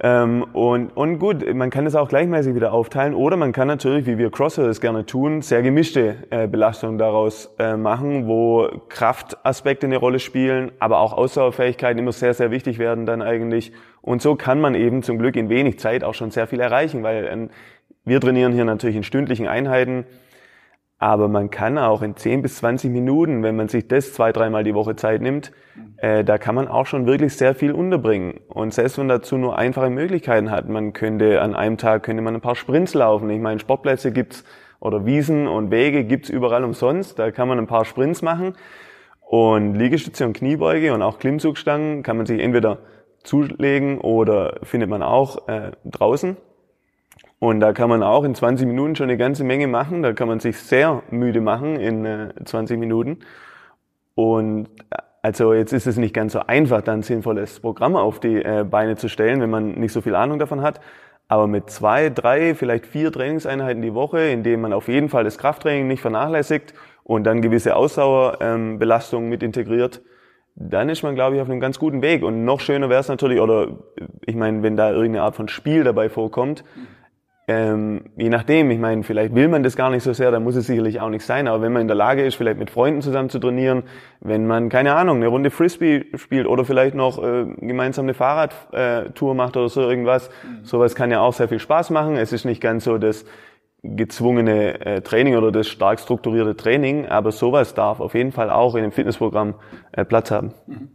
[0.00, 4.06] Ähm, und, und gut, man kann es auch gleichmäßig wieder aufteilen oder man kann natürlich,
[4.06, 9.86] wie wir Crosser das gerne tun, sehr gemischte äh, Belastungen daraus äh, machen, wo Kraftaspekte
[9.86, 13.72] eine Rolle spielen, aber auch Ausdauerfähigkeiten immer sehr, sehr wichtig werden dann eigentlich.
[14.00, 17.02] Und so kann man eben zum Glück in wenig Zeit auch schon sehr viel erreichen,
[17.02, 17.48] weil äh,
[18.04, 20.04] wir trainieren hier natürlich in stündlichen Einheiten,
[20.98, 24.64] aber man kann auch in 10 bis 20 Minuten, wenn man sich das zwei, dreimal
[24.64, 25.52] die Woche Zeit nimmt,
[25.98, 28.40] äh, da kann man auch schon wirklich sehr viel unterbringen.
[28.48, 32.22] Und selbst wenn man dazu nur einfache Möglichkeiten hat, man könnte an einem Tag könnte
[32.22, 33.30] man ein paar Sprints laufen.
[33.30, 34.44] Ich meine, Sportplätze gibt's
[34.80, 37.18] oder Wiesen und Wege gibt's überall umsonst.
[37.18, 38.54] Da kann man ein paar Sprints machen.
[39.20, 42.78] Und Liegestütze und Kniebeuge und auch Klimmzugstangen kann man sich entweder
[43.22, 46.36] zulegen oder findet man auch äh, draußen.
[47.40, 50.02] Und da kann man auch in 20 Minuten schon eine ganze Menge machen.
[50.02, 53.20] Da kann man sich sehr müde machen in äh, 20 Minuten.
[54.14, 54.68] Und
[55.22, 58.64] also jetzt ist es nicht ganz so einfach, dann ein sinnvolles Programm auf die äh,
[58.68, 60.80] Beine zu stellen, wenn man nicht so viel Ahnung davon hat.
[61.28, 65.24] Aber mit zwei, drei, vielleicht vier Trainingseinheiten die Woche, in denen man auf jeden Fall
[65.24, 66.72] das Krafttraining nicht vernachlässigt
[67.04, 70.00] und dann gewisse Ausdauerbelastungen ähm, mit integriert,
[70.56, 72.24] dann ist man, glaube ich, auf einem ganz guten Weg.
[72.24, 73.68] Und noch schöner wäre es natürlich, oder
[74.24, 76.64] ich meine, wenn da irgendeine Art von Spiel dabei vorkommt,
[77.48, 80.54] ähm, je nachdem, ich meine, vielleicht will man das gar nicht so sehr, dann muss
[80.54, 83.00] es sicherlich auch nicht sein, aber wenn man in der Lage ist, vielleicht mit Freunden
[83.00, 83.84] zusammen zu trainieren,
[84.20, 89.34] wenn man, keine Ahnung, eine Runde Frisbee spielt oder vielleicht noch äh, gemeinsam eine Fahrradtour
[89.34, 90.64] macht oder so irgendwas, mhm.
[90.64, 92.16] sowas kann ja auch sehr viel Spaß machen.
[92.16, 93.24] Es ist nicht ganz so das
[93.82, 98.74] gezwungene äh, Training oder das stark strukturierte Training, aber sowas darf auf jeden Fall auch
[98.74, 99.54] in einem Fitnessprogramm
[99.92, 100.52] äh, Platz haben.
[100.66, 100.88] Mhm.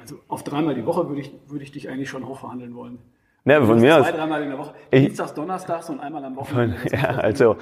[0.00, 2.98] Also auf dreimal die Woche würde ich, würde ich dich eigentlich schon hochverhandeln wollen.
[3.44, 4.06] Ne, von mir aus.
[4.06, 4.74] Zwei, dreimal in der Woche.
[4.92, 6.76] Dienstags, Donnerstags und einmal am Wochenende.
[6.92, 7.56] ja, also,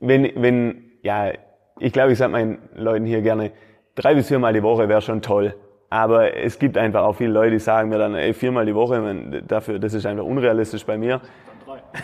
[0.00, 1.32] wenn, wenn, ja,
[1.80, 3.52] ich glaube, ich sage meinen Leuten hier gerne,
[3.94, 5.54] drei bis viermal die Woche wäre schon toll.
[5.90, 9.00] Aber es gibt einfach auch viele Leute, die sagen mir dann, ey, viermal die Woche,
[9.00, 11.20] man, dafür, das ist einfach unrealistisch bei mir.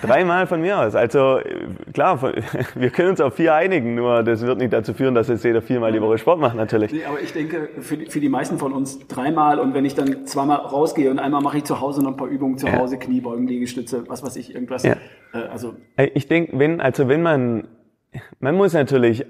[0.02, 0.94] Dreimal von mir aus.
[0.94, 1.40] Also
[1.92, 2.20] klar,
[2.74, 5.62] wir können uns auf vier einigen, nur das wird nicht dazu führen, dass jetzt jeder
[5.62, 6.92] viermal die Woche Sport macht, natürlich.
[6.92, 9.94] Nee, aber ich denke, für die, für die meisten von uns dreimal und wenn ich
[9.94, 12.94] dann zweimal rausgehe und einmal mache ich zu Hause noch ein paar Übungen zu Hause,
[12.94, 13.00] ja.
[13.00, 14.84] Kniebeugen, Liegestütze, was weiß ich, irgendwas.
[14.84, 14.96] Ja.
[15.32, 17.68] Äh, also ich denke, wenn, also wenn man,
[18.40, 19.24] man muss natürlich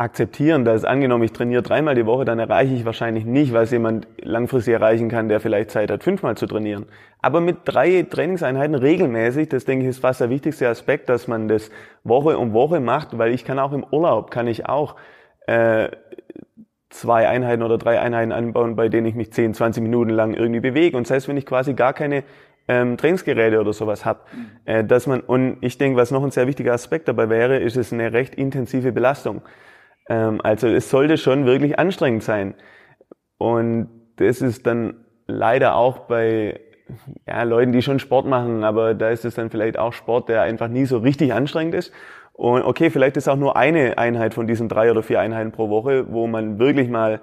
[0.00, 4.08] akzeptieren, dass angenommen, ich trainiere dreimal die Woche, dann erreiche ich wahrscheinlich nicht, was jemand
[4.22, 6.86] langfristig erreichen kann, der vielleicht Zeit hat, fünfmal zu trainieren.
[7.20, 11.48] Aber mit drei Trainingseinheiten regelmäßig, das denke ich ist fast der wichtigste Aspekt, dass man
[11.48, 11.70] das
[12.02, 14.96] Woche um Woche macht, weil ich kann auch im Urlaub, kann ich auch
[15.46, 15.90] äh,
[16.88, 20.60] zwei Einheiten oder drei Einheiten anbauen, bei denen ich mich 10, 20 Minuten lang irgendwie
[20.60, 20.96] bewege.
[20.96, 22.24] Und heißt, wenn ich quasi gar keine
[22.68, 24.20] ähm, Trainingsgeräte oder sowas habe,
[24.64, 27.76] äh, dass man, und ich denke, was noch ein sehr wichtiger Aspekt dabei wäre, ist
[27.76, 29.42] es eine recht intensive Belastung.
[30.10, 32.54] Ähm, also es sollte schon wirklich anstrengend sein.
[33.38, 36.60] Und das ist dann leider auch bei
[37.26, 40.42] ja, Leuten, die schon Sport machen, aber da ist es dann vielleicht auch Sport, der
[40.42, 41.92] einfach nie so richtig anstrengend ist.
[42.32, 45.70] Und okay, vielleicht ist auch nur eine Einheit von diesen drei oder vier Einheiten pro
[45.70, 47.20] Woche, wo man wirklich mal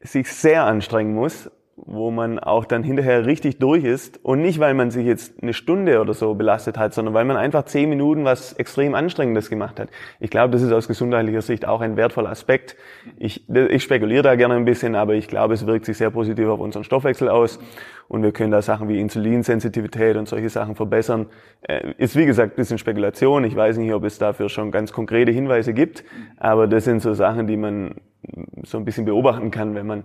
[0.00, 1.50] sich sehr anstrengen muss
[1.86, 5.52] wo man auch dann hinterher richtig durch ist und nicht, weil man sich jetzt eine
[5.52, 9.78] Stunde oder so belastet hat, sondern weil man einfach zehn Minuten was extrem Anstrengendes gemacht
[9.78, 9.88] hat.
[10.20, 12.76] Ich glaube, das ist aus gesundheitlicher Sicht auch ein wertvoller Aspekt.
[13.16, 16.48] Ich, ich spekuliere da gerne ein bisschen, aber ich glaube, es wirkt sich sehr positiv
[16.48, 17.58] auf unseren Stoffwechsel aus
[18.08, 21.26] und wir können da Sachen wie Insulinsensitivität und solche Sachen verbessern.
[21.62, 23.44] Äh, ist wie gesagt ein bisschen Spekulation.
[23.44, 26.04] Ich weiß nicht, ob es dafür schon ganz konkrete Hinweise gibt,
[26.38, 27.96] aber das sind so Sachen, die man
[28.64, 30.04] so ein bisschen beobachten kann, wenn man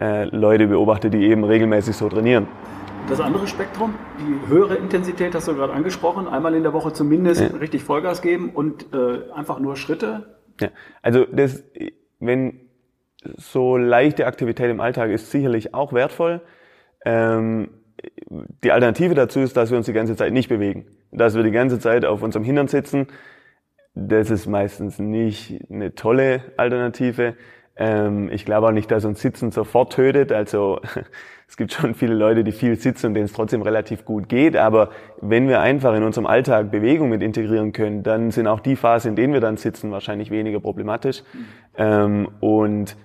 [0.00, 2.46] äh, Leute beobachtet, die eben regelmäßig so trainieren.
[3.08, 7.40] Das andere Spektrum, die höhere Intensität hast du gerade angesprochen, einmal in der Woche zumindest
[7.40, 7.56] ja.
[7.56, 10.36] richtig Vollgas geben und äh, einfach nur Schritte.
[10.60, 10.68] Ja,
[11.00, 11.64] also das,
[12.20, 12.60] wenn
[13.36, 16.42] so leichte Aktivität im Alltag ist sicherlich auch wertvoll.
[17.04, 17.70] Ähm,
[18.62, 21.50] die Alternative dazu ist, dass wir uns die ganze Zeit nicht bewegen, dass wir die
[21.50, 23.08] ganze Zeit auf unserem Hintern sitzen
[24.00, 27.34] das ist meistens nicht eine tolle Alternative.
[27.78, 30.32] Ähm, ich glaube auch nicht, dass uns Sitzen sofort tötet.
[30.32, 30.80] Also
[31.48, 34.56] es gibt schon viele Leute, die viel sitzen und denen es trotzdem relativ gut geht.
[34.56, 38.76] Aber wenn wir einfach in unserem Alltag Bewegung mit integrieren können, dann sind auch die
[38.76, 41.22] Phasen, in denen wir dann sitzen, wahrscheinlich weniger problematisch.
[41.32, 41.46] Mhm.
[41.76, 42.96] Ähm, und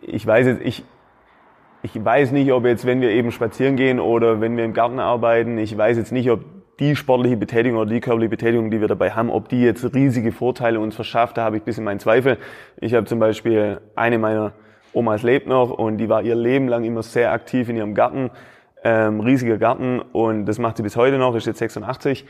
[0.00, 0.84] ich weiß jetzt, ich,
[1.82, 4.98] ich weiß nicht, ob jetzt, wenn wir eben spazieren gehen oder wenn wir im Garten
[4.98, 6.40] arbeiten, ich weiß jetzt nicht, ob
[6.82, 10.32] die sportliche Betätigung oder die körperliche Betätigung, die wir dabei haben, ob die jetzt riesige
[10.32, 12.38] Vorteile uns verschafft, da habe ich ein bisschen meinen Zweifel.
[12.80, 14.52] Ich habe zum Beispiel eine meiner
[14.92, 18.30] Omas lebt noch und die war ihr Leben lang immer sehr aktiv in ihrem Garten,
[18.82, 22.26] ähm, riesiger Garten und das macht sie bis heute noch, ist jetzt 86,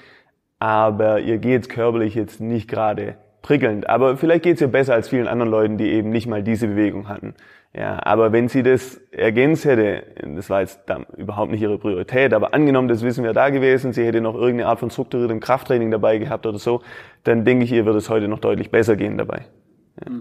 [0.59, 3.89] aber ihr geht körperlich jetzt nicht gerade prickelnd.
[3.89, 6.69] Aber vielleicht geht es ihr besser als vielen anderen Leuten, die eben nicht mal diese
[6.69, 7.35] Bewegung hatten.
[7.75, 10.03] Ja, aber wenn sie das ergänzt hätte,
[10.37, 10.81] das war jetzt
[11.17, 14.67] überhaupt nicht ihre Priorität, aber angenommen, das wissen wir da gewesen, sie hätte noch irgendeine
[14.67, 16.83] Art von strukturiertem Krafttraining dabei gehabt oder so,
[17.25, 19.47] dann denke ich, ihr würde es heute noch deutlich besser gehen dabei.
[20.05, 20.13] Ja,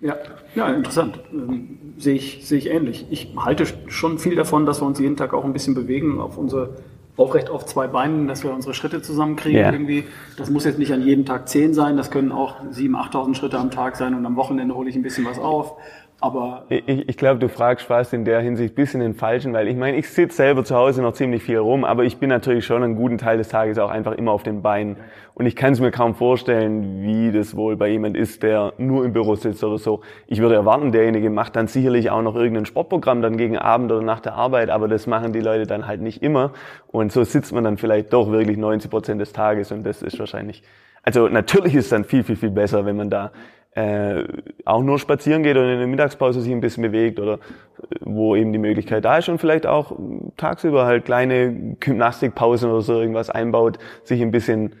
[0.00, 0.16] ja,
[0.54, 1.18] ja interessant.
[1.32, 3.06] Ähm, sehe ich, sehe ich ähnlich.
[3.10, 6.38] Ich halte schon viel davon, dass wir uns jeden Tag auch ein bisschen bewegen auf
[6.38, 6.76] unsere
[7.16, 9.72] aufrecht auf zwei Beinen, dass wir unsere Schritte zusammenkriegen ja.
[9.72, 10.04] irgendwie.
[10.38, 13.58] Das muss jetzt nicht an jedem Tag zehn sein, das können auch sieben, achttausend Schritte
[13.58, 15.76] am Tag sein und am Wochenende hole ich ein bisschen was auf.
[16.22, 19.76] Aber ich, ich glaube, du fragst fast in der Hinsicht bisschen den Falschen, weil ich
[19.76, 22.84] meine, ich sitze selber zu Hause noch ziemlich viel rum, aber ich bin natürlich schon
[22.84, 24.98] einen guten Teil des Tages auch einfach immer auf den Beinen.
[25.34, 29.04] Und ich kann es mir kaum vorstellen, wie das wohl bei jemand ist, der nur
[29.04, 30.02] im Büro sitzt oder so.
[30.28, 34.02] Ich würde erwarten, derjenige macht dann sicherlich auch noch irgendein Sportprogramm dann gegen Abend oder
[34.02, 36.52] nach der Arbeit, aber das machen die Leute dann halt nicht immer.
[36.86, 40.20] Und so sitzt man dann vielleicht doch wirklich 90 Prozent des Tages und das ist
[40.20, 40.62] wahrscheinlich,
[41.02, 43.32] also natürlich ist es dann viel, viel, viel besser, wenn man da
[43.74, 44.24] äh,
[44.64, 48.36] auch nur spazieren geht oder in der Mittagspause sich ein bisschen bewegt oder äh, wo
[48.36, 49.98] eben die Möglichkeit da ist und vielleicht auch
[50.36, 54.74] tagsüber halt kleine Gymnastikpausen oder so irgendwas einbaut, sich ein bisschen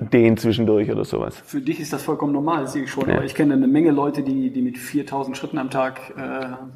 [0.00, 1.42] den zwischendurch oder sowas.
[1.44, 3.08] Für dich ist das vollkommen normal, das sehe ich schon.
[3.08, 3.16] Ja.
[3.16, 6.20] Aber ich kenne eine Menge Leute, die, die mit 4000 Schritten am Tag äh,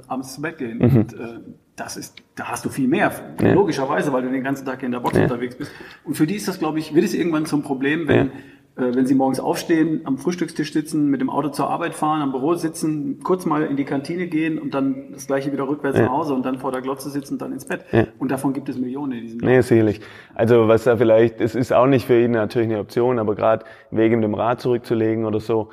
[0.08, 0.78] abends zu Bett gehen.
[0.78, 0.96] Mhm.
[0.96, 1.38] Und äh,
[1.76, 3.52] das ist, da hast du viel mehr, ja.
[3.54, 5.22] logischerweise, weil du den ganzen Tag in der Box ja.
[5.22, 5.70] unterwegs bist.
[6.04, 8.32] Und für die ist das, glaube ich, wird es irgendwann zum Problem, wenn
[8.74, 12.54] wenn Sie morgens aufstehen, am Frühstückstisch sitzen, mit dem Auto zur Arbeit fahren, am Büro
[12.54, 16.04] sitzen, kurz mal in die Kantine gehen und dann das gleiche wieder rückwärts ja.
[16.06, 17.84] nach Hause und dann vor der Glotze sitzen und dann ins Bett.
[17.92, 18.06] Ja.
[18.18, 19.52] Und davon gibt es Millionen in diesem Land.
[19.52, 20.00] Nee, sicherlich.
[20.34, 23.66] Also was da vielleicht, es ist auch nicht für ihn natürlich eine Option, aber gerade
[23.90, 25.68] wegen dem Rad zurückzulegen oder so,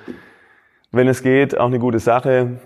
[0.92, 2.60] wenn es geht, auch eine gute Sache.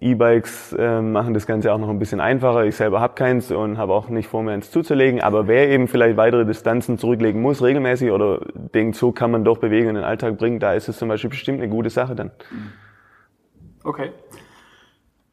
[0.00, 2.64] E-Bikes äh, machen das Ganze auch noch ein bisschen einfacher.
[2.64, 5.20] Ich selber habe keins und habe auch nicht vor, mir eins zuzulegen.
[5.22, 9.58] Aber wer eben vielleicht weitere Distanzen zurücklegen muss, regelmäßig oder denkt, so kann man doch
[9.58, 12.30] Bewegung in den Alltag bringen, da ist es zum Beispiel bestimmt eine gute Sache dann.
[13.82, 14.12] Okay.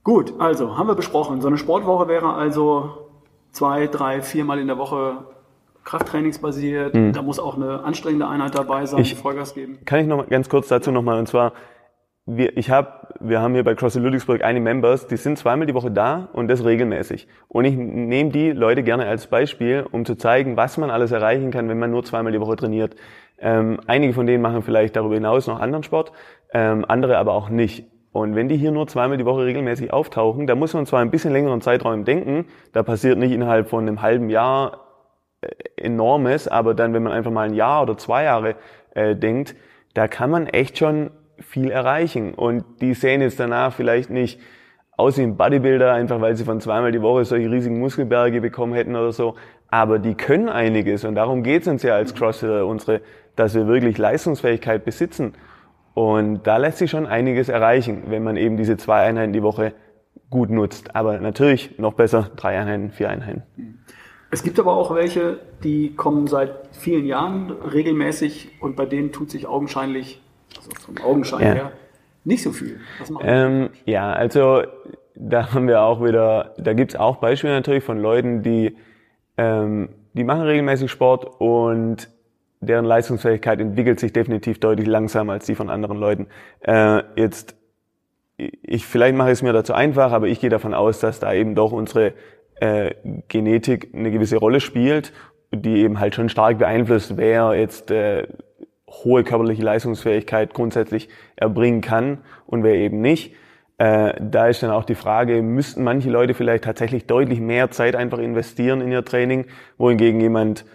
[0.04, 1.42] Gut, also haben wir besprochen.
[1.42, 3.10] So eine Sportwoche wäre also
[3.52, 5.26] zwei, drei, viermal in der Woche
[5.84, 6.96] Krafttrainingsbasiert.
[6.96, 7.14] Mhm.
[7.14, 9.80] Da muss auch eine anstrengende Einheit dabei sein, ich, Vollgas geben.
[9.86, 11.54] Kann ich noch ganz kurz dazu nochmal, und zwar,
[12.26, 15.74] wir, ich hab, wir haben hier bei CrossFit Ludwigsburg eine Members, die sind zweimal die
[15.74, 17.28] Woche da und das regelmäßig.
[17.48, 21.52] Und ich nehme die Leute gerne als Beispiel, um zu zeigen, was man alles erreichen
[21.52, 22.96] kann, wenn man nur zweimal die Woche trainiert.
[23.40, 26.12] Ähm, einige von denen machen vielleicht darüber hinaus noch anderen Sport,
[26.54, 27.86] ähm, andere aber auch nicht.
[28.12, 31.12] Und wenn die hier nur zweimal die Woche regelmäßig auftauchen, da muss man zwar ein
[31.12, 34.82] bisschen längeren Zeitraum denken, da passiert nicht innerhalb von einem halben Jahr
[35.42, 35.48] äh,
[35.78, 38.56] enormes, aber dann, wenn man einfach mal ein Jahr oder zwei Jahre
[38.94, 39.56] äh, denkt,
[39.96, 41.10] da kann man echt schon
[41.42, 42.34] viel erreichen.
[42.34, 44.40] Und die sehen jetzt danach vielleicht nicht
[44.98, 48.74] aus wie ein Bodybuilder, einfach weil sie von zweimal die Woche solche riesigen Muskelberge bekommen
[48.74, 49.36] hätten oder so.
[49.70, 53.02] Aber die können einiges und darum geht es uns ja als Crossfitter, unsere,
[53.36, 55.34] dass wir wirklich Leistungsfähigkeit besitzen.
[55.94, 59.74] Und da lässt sich schon einiges erreichen, wenn man eben diese zwei Einheiten die Woche
[60.30, 60.96] gut nutzt.
[60.96, 63.44] Aber natürlich noch besser drei Einheiten, vier Einheiten.
[64.30, 69.30] Es gibt aber auch welche, die kommen seit vielen Jahren regelmäßig und bei denen tut
[69.30, 70.22] sich augenscheinlich
[70.58, 71.54] also vom Augenschein ja.
[71.54, 71.72] her,
[72.24, 72.80] nicht so viel.
[73.22, 74.64] Ähm, ja, also
[75.16, 78.76] da haben wir auch wieder, da gibt's auch Beispiele natürlich von Leuten, die,
[79.38, 82.10] ähm, die machen regelmäßig Sport und
[82.60, 86.28] deren Leistungsfähigkeit entwickelt sich definitiv deutlich langsamer als die von anderen Leuten.
[86.62, 87.56] Äh, jetzt,
[88.38, 91.34] ich, vielleicht mache ich es mir dazu einfach, aber ich gehe davon aus, dass da
[91.34, 92.14] eben doch unsere
[92.56, 92.94] äh,
[93.28, 95.12] Genetik eine gewisse Rolle spielt,
[95.52, 98.28] die eben halt schon stark beeinflusst, wer jetzt äh,
[98.92, 103.34] hohe körperliche Leistungsfähigkeit grundsätzlich erbringen kann und wer eben nicht.
[103.78, 107.96] Äh, da ist dann auch die Frage, müssten manche Leute vielleicht tatsächlich deutlich mehr Zeit
[107.96, 109.46] einfach investieren in ihr Training,
[109.78, 110.66] wohingegen jemand,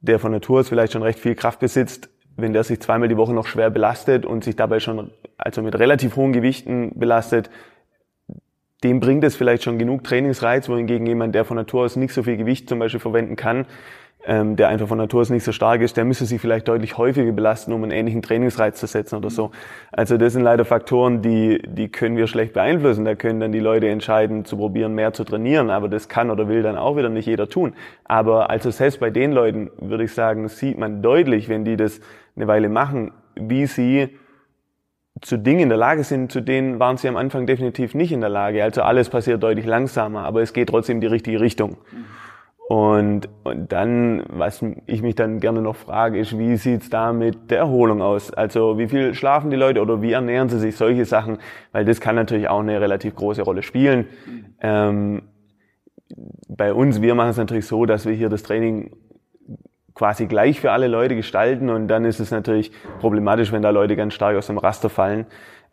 [0.00, 3.16] der von Natur aus vielleicht schon recht viel Kraft besitzt, wenn der sich zweimal die
[3.16, 7.50] Woche noch schwer belastet und sich dabei schon also mit relativ hohen Gewichten belastet,
[8.82, 12.22] dem bringt es vielleicht schon genug Trainingsreiz, wohingegen jemand, der von Natur aus nicht so
[12.22, 13.66] viel Gewicht zum Beispiel verwenden kann,
[14.26, 16.96] ähm, der einfach von Natur aus nicht so stark ist, der müsste sich vielleicht deutlich
[16.96, 19.50] häufiger belasten, um einen ähnlichen Trainingsreiz zu setzen oder so.
[19.92, 23.04] Also das sind leider Faktoren, die, die können wir schlecht beeinflussen.
[23.04, 26.48] Da können dann die Leute entscheiden, zu probieren, mehr zu trainieren, aber das kann oder
[26.48, 27.74] will dann auch wieder nicht jeder tun.
[28.04, 32.00] Aber also selbst bei den Leuten würde ich sagen, sieht man deutlich, wenn die das
[32.36, 34.08] eine Weile machen, wie sie
[35.20, 38.20] zu Dingen in der Lage sind, zu denen waren sie am Anfang definitiv nicht in
[38.20, 38.64] der Lage.
[38.64, 41.76] Also alles passiert deutlich langsamer, aber es geht trotzdem in die richtige Richtung.
[42.66, 47.50] Und, und dann, was ich mich dann gerne noch frage, ist, wie sieht's da mit
[47.50, 48.32] der Erholung aus?
[48.32, 50.76] Also wie viel schlafen die Leute oder wie ernähren sie sich?
[50.76, 51.38] Solche Sachen,
[51.72, 54.06] weil das kann natürlich auch eine relativ große Rolle spielen.
[54.60, 55.22] Ähm,
[56.48, 58.96] bei uns, wir machen es natürlich so, dass wir hier das Training
[59.94, 63.94] quasi gleich für alle Leute gestalten und dann ist es natürlich problematisch, wenn da Leute
[63.94, 65.26] ganz stark aus dem Raster fallen.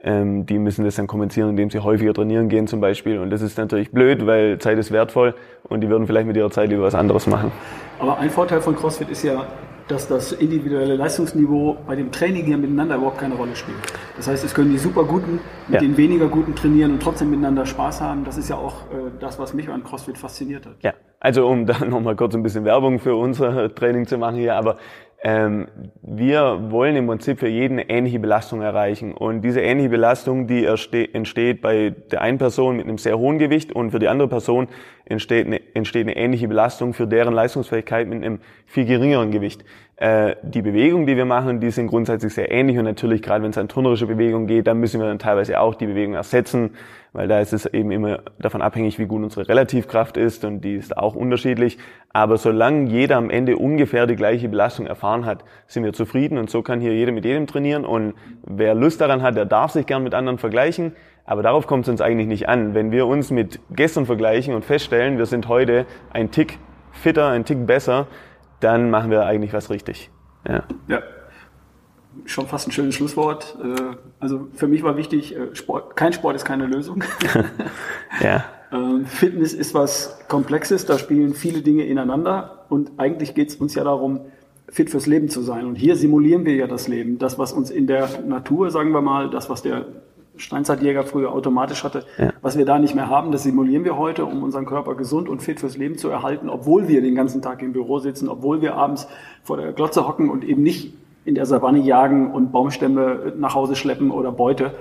[0.03, 3.19] Ähm, die müssen das dann kompensieren, indem sie häufiger trainieren gehen zum Beispiel.
[3.19, 6.49] Und das ist natürlich blöd, weil Zeit ist wertvoll und die würden vielleicht mit ihrer
[6.49, 7.51] Zeit lieber was anderes machen.
[7.99, 9.45] Aber ein Vorteil von CrossFit ist ja,
[9.87, 13.77] dass das individuelle Leistungsniveau bei dem Training hier miteinander überhaupt keine Rolle spielt.
[14.15, 15.79] Das heißt, es können die super Guten mit ja.
[15.81, 18.23] den weniger Guten trainieren und trotzdem miteinander Spaß haben.
[18.23, 20.75] Das ist ja auch äh, das, was mich an CrossFit fasziniert hat.
[20.81, 24.55] Ja, also um da nochmal kurz ein bisschen Werbung für unser Training zu machen hier,
[24.55, 24.77] aber
[25.23, 25.67] ähm,
[26.01, 29.13] wir wollen im Prinzip für jeden ähnliche Belastung erreichen.
[29.13, 33.71] Und diese ähnliche Belastung, die entsteht bei der einen Person mit einem sehr hohen Gewicht
[33.71, 34.67] und für die andere Person
[35.11, 39.63] entsteht eine, entsteht eine ähnliche Belastung für deren Leistungsfähigkeit mit einem viel geringeren Gewicht.
[40.01, 43.51] Äh, die Bewegungen, die wir machen, die sind grundsätzlich sehr ähnlich und natürlich gerade wenn
[43.51, 46.71] es an turnerische Bewegungen geht, dann müssen wir dann teilweise auch die Bewegung ersetzen,
[47.13, 50.73] weil da ist es eben immer davon abhängig, wie gut unsere Relativkraft ist und die
[50.73, 51.77] ist auch unterschiedlich.
[52.09, 56.49] Aber solange jeder am Ende ungefähr die gleiche Belastung erfahren hat, sind wir zufrieden und
[56.49, 59.85] so kann hier jeder mit jedem trainieren und wer Lust daran hat, der darf sich
[59.85, 60.93] gern mit anderen vergleichen.
[61.25, 62.73] Aber darauf kommt es uns eigentlich nicht an.
[62.73, 66.57] Wenn wir uns mit gestern vergleichen und feststellen, wir sind heute ein Tick
[66.91, 68.07] fitter, ein Tick besser,
[68.59, 70.09] dann machen wir eigentlich was richtig.
[70.47, 70.63] Ja.
[70.87, 71.01] ja.
[72.25, 73.57] Schon fast ein schönes Schlusswort.
[73.63, 77.03] Äh, also für mich war wichtig, äh, Sport, kein Sport ist keine Lösung.
[78.21, 78.43] ja.
[78.71, 83.75] Ähm, Fitness ist was Komplexes, da spielen viele Dinge ineinander und eigentlich geht es uns
[83.75, 84.21] ja darum,
[84.69, 85.65] fit fürs Leben zu sein.
[85.65, 87.17] Und hier simulieren wir ja das Leben.
[87.17, 89.85] Das, was uns in der Natur, sagen wir mal, das, was der
[90.41, 92.31] Steinzeitjäger früher automatisch hatte, ja.
[92.41, 95.41] was wir da nicht mehr haben, das simulieren wir heute, um unseren Körper gesund und
[95.41, 98.75] fit fürs Leben zu erhalten, obwohl wir den ganzen Tag im Büro sitzen, obwohl wir
[98.75, 99.07] abends
[99.43, 103.75] vor der Glotze hocken und eben nicht in der Savanne jagen und Baumstämme nach Hause
[103.75, 104.73] schleppen oder Beute.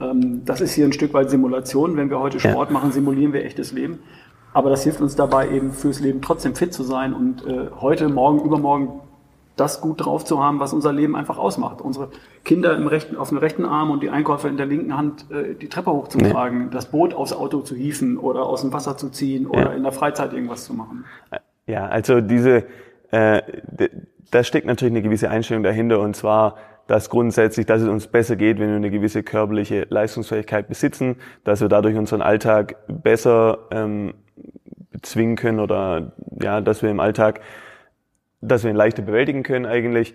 [0.00, 1.96] Ähm, das ist hier ein Stück weit Simulation.
[1.96, 4.00] Wenn wir heute Sport machen, simulieren wir echtes Leben.
[4.52, 8.08] Aber das hilft uns dabei, eben fürs Leben trotzdem fit zu sein und äh, heute,
[8.08, 9.00] morgen, übermorgen
[9.56, 11.80] das gut drauf zu haben, was unser Leben einfach ausmacht.
[11.80, 12.08] Unsere
[12.44, 15.54] Kinder im rechten, auf dem rechten Arm und die Einkäufer in der linken Hand äh,
[15.54, 16.70] die Treppe hochzutragen, nee.
[16.70, 19.72] das Boot aufs Auto zu hieven oder aus dem Wasser zu ziehen oder ja.
[19.72, 21.04] in der Freizeit irgendwas zu machen.
[21.66, 22.64] Ja, also diese,
[23.10, 23.42] äh,
[24.30, 28.36] da steckt natürlich eine gewisse Einstellung dahinter und zwar, dass grundsätzlich, dass es uns besser
[28.36, 34.14] geht, wenn wir eine gewisse körperliche Leistungsfähigkeit besitzen, dass wir dadurch unseren Alltag besser ähm,
[34.90, 37.40] bezwingen können oder ja, dass wir im Alltag
[38.48, 40.14] dass wir ihn leichter bewältigen können eigentlich.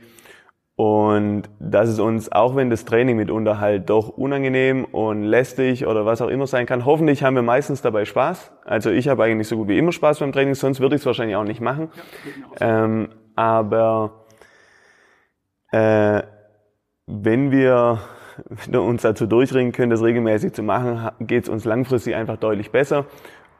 [0.76, 6.06] Und dass es uns, auch wenn das Training mitunter halt doch unangenehm und lästig oder
[6.06, 8.54] was auch immer sein kann, hoffentlich haben wir meistens dabei Spaß.
[8.64, 11.06] Also ich habe eigentlich so gut wie immer Spaß beim Training, sonst würde ich es
[11.06, 11.90] wahrscheinlich auch nicht machen.
[12.62, 14.26] Ja, ähm, aber
[15.74, 16.22] äh,
[17.08, 18.00] wenn wir
[18.72, 23.06] uns dazu durchringen können, das regelmäßig zu machen, geht es uns langfristig einfach deutlich besser.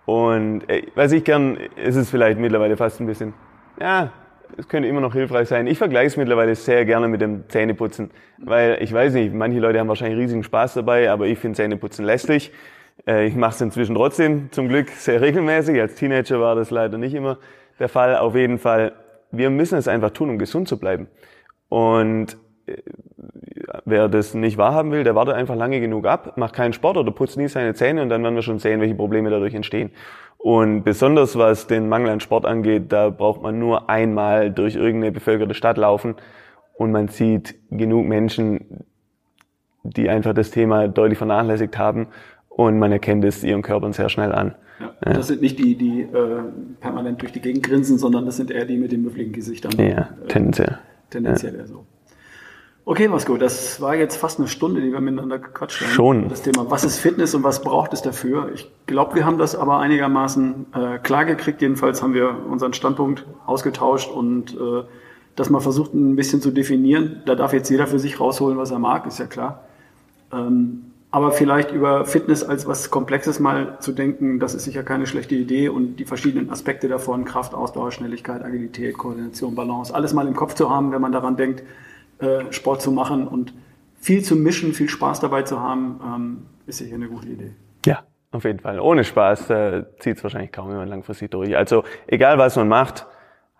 [0.06, 3.34] Und äh, was ich gern, ist es vielleicht mittlerweile fast ein bisschen,
[3.80, 4.14] ja,
[4.58, 5.68] es könnte immer noch hilfreich sein.
[5.68, 9.80] Ich vergleiche es mittlerweile sehr gerne mit dem Zähneputzen, weil ich weiß nicht, manche Leute
[9.80, 12.52] haben wahrscheinlich riesigen Spaß dabei, aber ich finde Zähneputzen lästig.
[13.08, 15.80] Äh, ich mache es inzwischen trotzdem zum Glück sehr regelmäßig.
[15.80, 17.38] Als Teenager war das leider nicht immer
[17.80, 18.18] der Fall.
[18.18, 18.94] Auf jeden Fall,
[19.32, 21.08] wir müssen es einfach tun, um gesund zu bleiben.
[21.70, 22.74] Und äh,
[23.86, 27.12] wer das nicht wahrhaben will, der wartet einfach lange genug ab, macht keinen Sport oder
[27.12, 29.92] putzt nie seine Zähne und dann werden wir schon sehen, welche Probleme dadurch entstehen.
[30.38, 35.12] Und besonders was den Mangel an Sport angeht, da braucht man nur einmal durch irgendeine
[35.12, 36.16] bevölkerte Stadt laufen
[36.76, 38.86] und man sieht genug Menschen,
[39.84, 42.08] die einfach das Thema deutlich vernachlässigt haben
[42.48, 44.56] und man erkennt es ihren Körpern sehr schnell an.
[44.80, 45.14] Ja, ja.
[45.14, 46.42] Das sind nicht die, die äh,
[46.80, 49.74] permanent durch die Gegend grinsen, sondern das sind eher die mit den müffligen Gesichtern.
[49.78, 50.70] Ja, tendenziell.
[50.70, 51.60] Äh, tendenziell ja.
[51.60, 51.86] eher so.
[52.90, 55.92] Okay, Vasco, das war jetzt fast eine Stunde, die wir miteinander gequatscht haben.
[55.92, 56.28] Schon.
[56.28, 58.50] Das Thema, was ist Fitness und was braucht es dafür?
[58.56, 61.62] Ich glaube, wir haben das aber einigermaßen äh, klar gekriegt.
[61.62, 64.82] Jedenfalls haben wir unseren Standpunkt ausgetauscht und äh,
[65.36, 67.22] das mal versucht ein bisschen zu definieren.
[67.28, 69.66] Da darf jetzt jeder für sich rausholen, was er mag, ist ja klar.
[70.34, 75.06] Ähm, aber vielleicht über Fitness als was Komplexes mal zu denken, das ist sicher keine
[75.06, 80.26] schlechte Idee und die verschiedenen Aspekte davon, Kraft, Ausdauer, Schnelligkeit, Agilität, Koordination, Balance, alles mal
[80.26, 81.62] im Kopf zu haben, wenn man daran denkt,
[82.20, 83.54] äh, Sport zu machen und
[84.00, 87.52] viel zu mischen, viel Spaß dabei zu haben, ähm, ist sicher eine gute Idee.
[87.86, 88.80] Ja, auf jeden Fall.
[88.80, 91.56] Ohne Spaß äh, zieht es wahrscheinlich kaum jemand langfristig durch.
[91.56, 93.08] Also egal was man macht,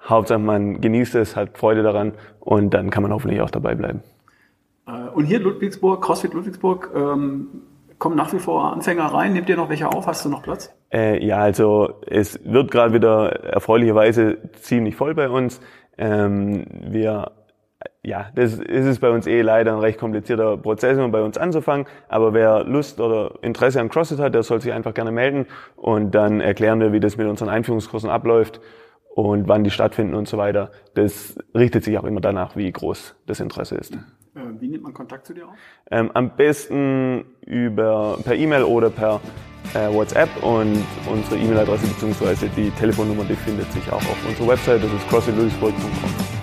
[0.08, 4.02] Hauptsache man genießt es, hat Freude daran und dann kann man hoffentlich auch dabei bleiben.
[4.88, 7.48] Äh, und hier Ludwigsburg, CrossFit Ludwigsburg, ähm,
[7.98, 9.34] kommen nach wie vor Anfänger rein.
[9.34, 10.08] Nehmt ihr noch welche auf?
[10.08, 10.74] Hast du noch Platz?
[10.92, 15.60] Äh, ja, also es wird gerade wieder erfreulicherweise ziemlich voll bei uns.
[15.98, 17.32] Ähm, wir
[18.04, 21.38] ja, das ist es bei uns eh leider ein recht komplizierter Prozess, um bei uns
[21.38, 21.86] anzufangen.
[22.08, 26.12] Aber wer Lust oder Interesse an CrossFit hat, der soll sich einfach gerne melden und
[26.12, 28.62] dann erklären wir, wie das mit unseren Einführungskursen abläuft
[29.10, 30.72] und wann die stattfinden und so weiter.
[30.94, 33.96] Das richtet sich auch immer danach, wie groß das Interesse ist.
[33.96, 35.56] Äh, wie nimmt man Kontakt zu dir auf?
[35.92, 39.20] Ähm, am besten über per E-Mail oder per
[39.74, 42.48] äh, WhatsApp und unsere E-Mail-Adresse bzw.
[42.56, 44.84] die Telefonnummer, die findet sich auch auf unserer Website.
[44.84, 46.39] Das ist crossfitludwigsburg.com.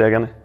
[0.00, 0.39] Sehr gerne.